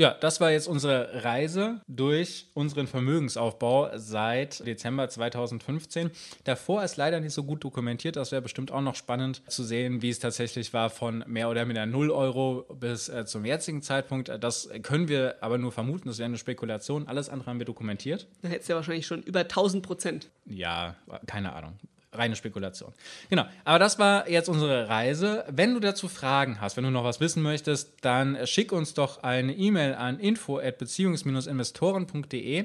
Ja, 0.00 0.16
das 0.18 0.40
war 0.40 0.50
jetzt 0.50 0.66
unsere 0.66 1.24
Reise 1.24 1.82
durch 1.86 2.46
unseren 2.54 2.86
Vermögensaufbau 2.86 3.90
seit 3.96 4.66
Dezember 4.66 5.10
2015. 5.10 6.10
Davor 6.44 6.82
ist 6.82 6.96
leider 6.96 7.20
nicht 7.20 7.34
so 7.34 7.44
gut 7.44 7.62
dokumentiert. 7.62 8.16
Das 8.16 8.32
wäre 8.32 8.40
bestimmt 8.40 8.70
auch 8.72 8.80
noch 8.80 8.94
spannend 8.94 9.42
zu 9.46 9.62
sehen, 9.62 10.00
wie 10.00 10.08
es 10.08 10.18
tatsächlich 10.18 10.72
war 10.72 10.88
von 10.88 11.22
mehr 11.26 11.50
oder 11.50 11.66
weniger 11.66 11.84
0 11.84 12.10
Euro 12.12 12.64
bis 12.80 13.10
äh, 13.10 13.26
zum 13.26 13.44
jetzigen 13.44 13.82
Zeitpunkt. 13.82 14.32
Das 14.40 14.70
können 14.80 15.08
wir 15.08 15.36
aber 15.42 15.58
nur 15.58 15.70
vermuten. 15.70 16.08
Das 16.08 16.16
wäre 16.16 16.28
eine 16.28 16.38
Spekulation. 16.38 17.06
Alles 17.06 17.28
andere 17.28 17.50
haben 17.50 17.58
wir 17.58 17.66
dokumentiert. 17.66 18.26
Da 18.40 18.48
hättest 18.48 18.70
du 18.70 18.72
ja 18.72 18.76
wahrscheinlich 18.76 19.06
schon 19.06 19.22
über 19.22 19.40
1000 19.40 19.84
Prozent. 19.84 20.30
Ja, 20.46 20.96
keine 21.26 21.52
Ahnung 21.52 21.74
reine 22.12 22.36
Spekulation. 22.36 22.92
Genau, 23.28 23.44
aber 23.64 23.78
das 23.78 23.98
war 23.98 24.28
jetzt 24.28 24.48
unsere 24.48 24.88
Reise. 24.88 25.44
Wenn 25.48 25.74
du 25.74 25.80
dazu 25.80 26.08
Fragen 26.08 26.60
hast, 26.60 26.76
wenn 26.76 26.84
du 26.84 26.90
noch 26.90 27.04
was 27.04 27.20
wissen 27.20 27.42
möchtest, 27.42 27.92
dann 28.02 28.46
schick 28.46 28.72
uns 28.72 28.94
doch 28.94 29.22
eine 29.22 29.54
E-Mail 29.54 29.94
an 29.94 30.18
info@beziehungs-investoren.de 30.18 32.64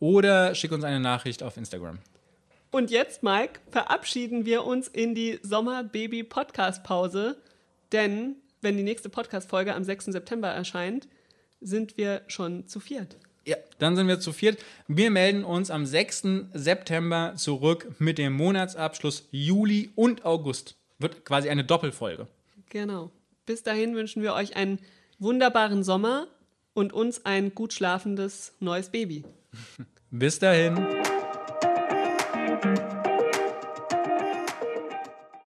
oder 0.00 0.54
schick 0.54 0.72
uns 0.72 0.84
eine 0.84 1.00
Nachricht 1.00 1.42
auf 1.42 1.56
Instagram. 1.56 1.98
Und 2.70 2.90
jetzt, 2.90 3.22
Mike, 3.22 3.60
verabschieden 3.70 4.44
wir 4.44 4.64
uns 4.64 4.88
in 4.88 5.14
die 5.14 5.38
Sommer-Baby-Podcast-Pause, 5.42 7.36
denn 7.92 8.36
wenn 8.60 8.76
die 8.76 8.82
nächste 8.82 9.08
Podcast-Folge 9.08 9.74
am 9.74 9.84
6. 9.84 10.06
September 10.06 10.48
erscheint, 10.48 11.06
sind 11.60 11.96
wir 11.96 12.22
schon 12.26 12.66
zu 12.66 12.80
viert. 12.80 13.16
Ja, 13.46 13.56
dann 13.78 13.94
sind 13.94 14.08
wir 14.08 14.18
zu 14.18 14.32
viert. 14.32 14.58
Wir 14.88 15.10
melden 15.10 15.44
uns 15.44 15.70
am 15.70 15.86
6. 15.86 16.24
September 16.52 17.34
zurück 17.36 17.94
mit 18.00 18.18
dem 18.18 18.32
Monatsabschluss 18.32 19.28
Juli 19.30 19.90
und 19.94 20.24
August. 20.24 20.74
Wird 20.98 21.24
quasi 21.24 21.48
eine 21.48 21.64
Doppelfolge. 21.64 22.26
Genau. 22.70 23.12
Bis 23.44 23.62
dahin 23.62 23.94
wünschen 23.94 24.22
wir 24.22 24.34
euch 24.34 24.56
einen 24.56 24.80
wunderbaren 25.20 25.84
Sommer 25.84 26.26
und 26.74 26.92
uns 26.92 27.24
ein 27.24 27.54
gut 27.54 27.72
schlafendes 27.72 28.52
neues 28.58 28.88
Baby. 28.88 29.24
Bis 30.10 30.40
dahin. 30.40 30.84